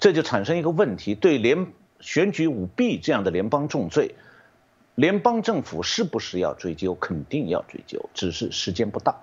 [0.00, 1.68] 这就产生一个问题：对联
[2.00, 4.16] 选举舞弊这样的联邦重罪，
[4.96, 6.96] 联邦政府是不是要追究？
[6.96, 9.14] 肯定要追究，只是时间不大。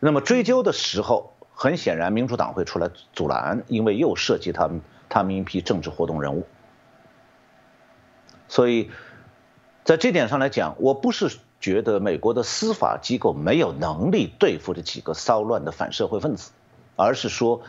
[0.00, 6.46] 那么追究的时候，很显然民主党会出来阻拦，因为又涉及他们他们一批政治活动人物。
[8.48, 8.90] 所以，
[9.84, 16.50] 在这点上来讲，我不是觉得美国的司法机构没有能力对付这几个骚乱的反社会分子，
[16.96, 17.60] 而是说，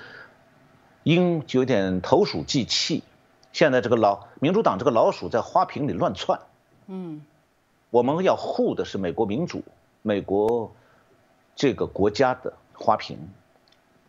[1.04, 3.04] 因有点投鼠忌器。
[3.52, 6.40] 现在这个老民主党这个老鼠在花瓶里乱窜。
[6.88, 7.22] 嗯，
[7.90, 9.62] 我们要护的是美国民主。
[10.02, 10.74] 美国
[11.56, 13.18] 这个国家的花瓶，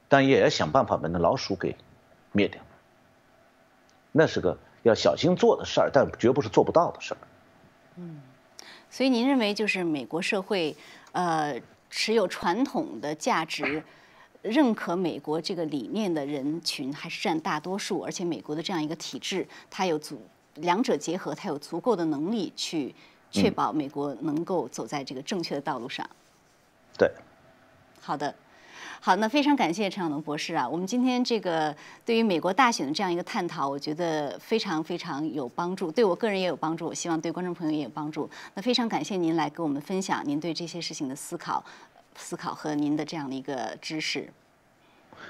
[0.09, 1.77] 但也要想办法把那老鼠给
[2.33, 2.63] 灭掉。
[4.13, 7.19] 那是个要小心做的事儿，但绝不是做不到的事儿。
[7.97, 8.21] 嗯，
[8.91, 10.77] 所以您认为就是美国社会，
[11.13, 13.83] 呃，持有传统的价值、
[14.41, 20.21] 认可美国这个理念的人群还是占大多数，而且美国的这样一个体制，它有足
[20.57, 22.95] 两者结合，它有足够的能力去
[23.31, 26.09] 确保美国能够走在这个正确的道路上。
[26.99, 27.11] 对，
[28.03, 28.35] 好的。
[29.01, 30.69] 好，那非常感谢陈晓农博士啊！
[30.69, 31.75] 我们今天这个
[32.05, 38.31] 对于美国大选的这样一个探讨，我觉得非常非常有帮助，对我个人也有帮助，我希望对观众朋友也有帮助。
[38.55, 41.65] 那非常感谢您来给我们分享您对这些事情的思考、
[42.15, 44.33] 思考和您的这样的一个知识。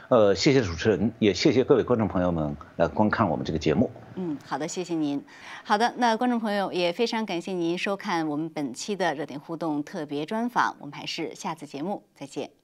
[0.09, 3.91] 呃，谢谢主持人，也谢谢各位观众朋友们来观看我们这个节目。
[4.17, 5.23] 嗯，好的，谢谢您。
[5.65, 12.62] 好的，那观众朋友也非常感谢您收看我们本期的热点互动特别专访，我们还是下次节目再见。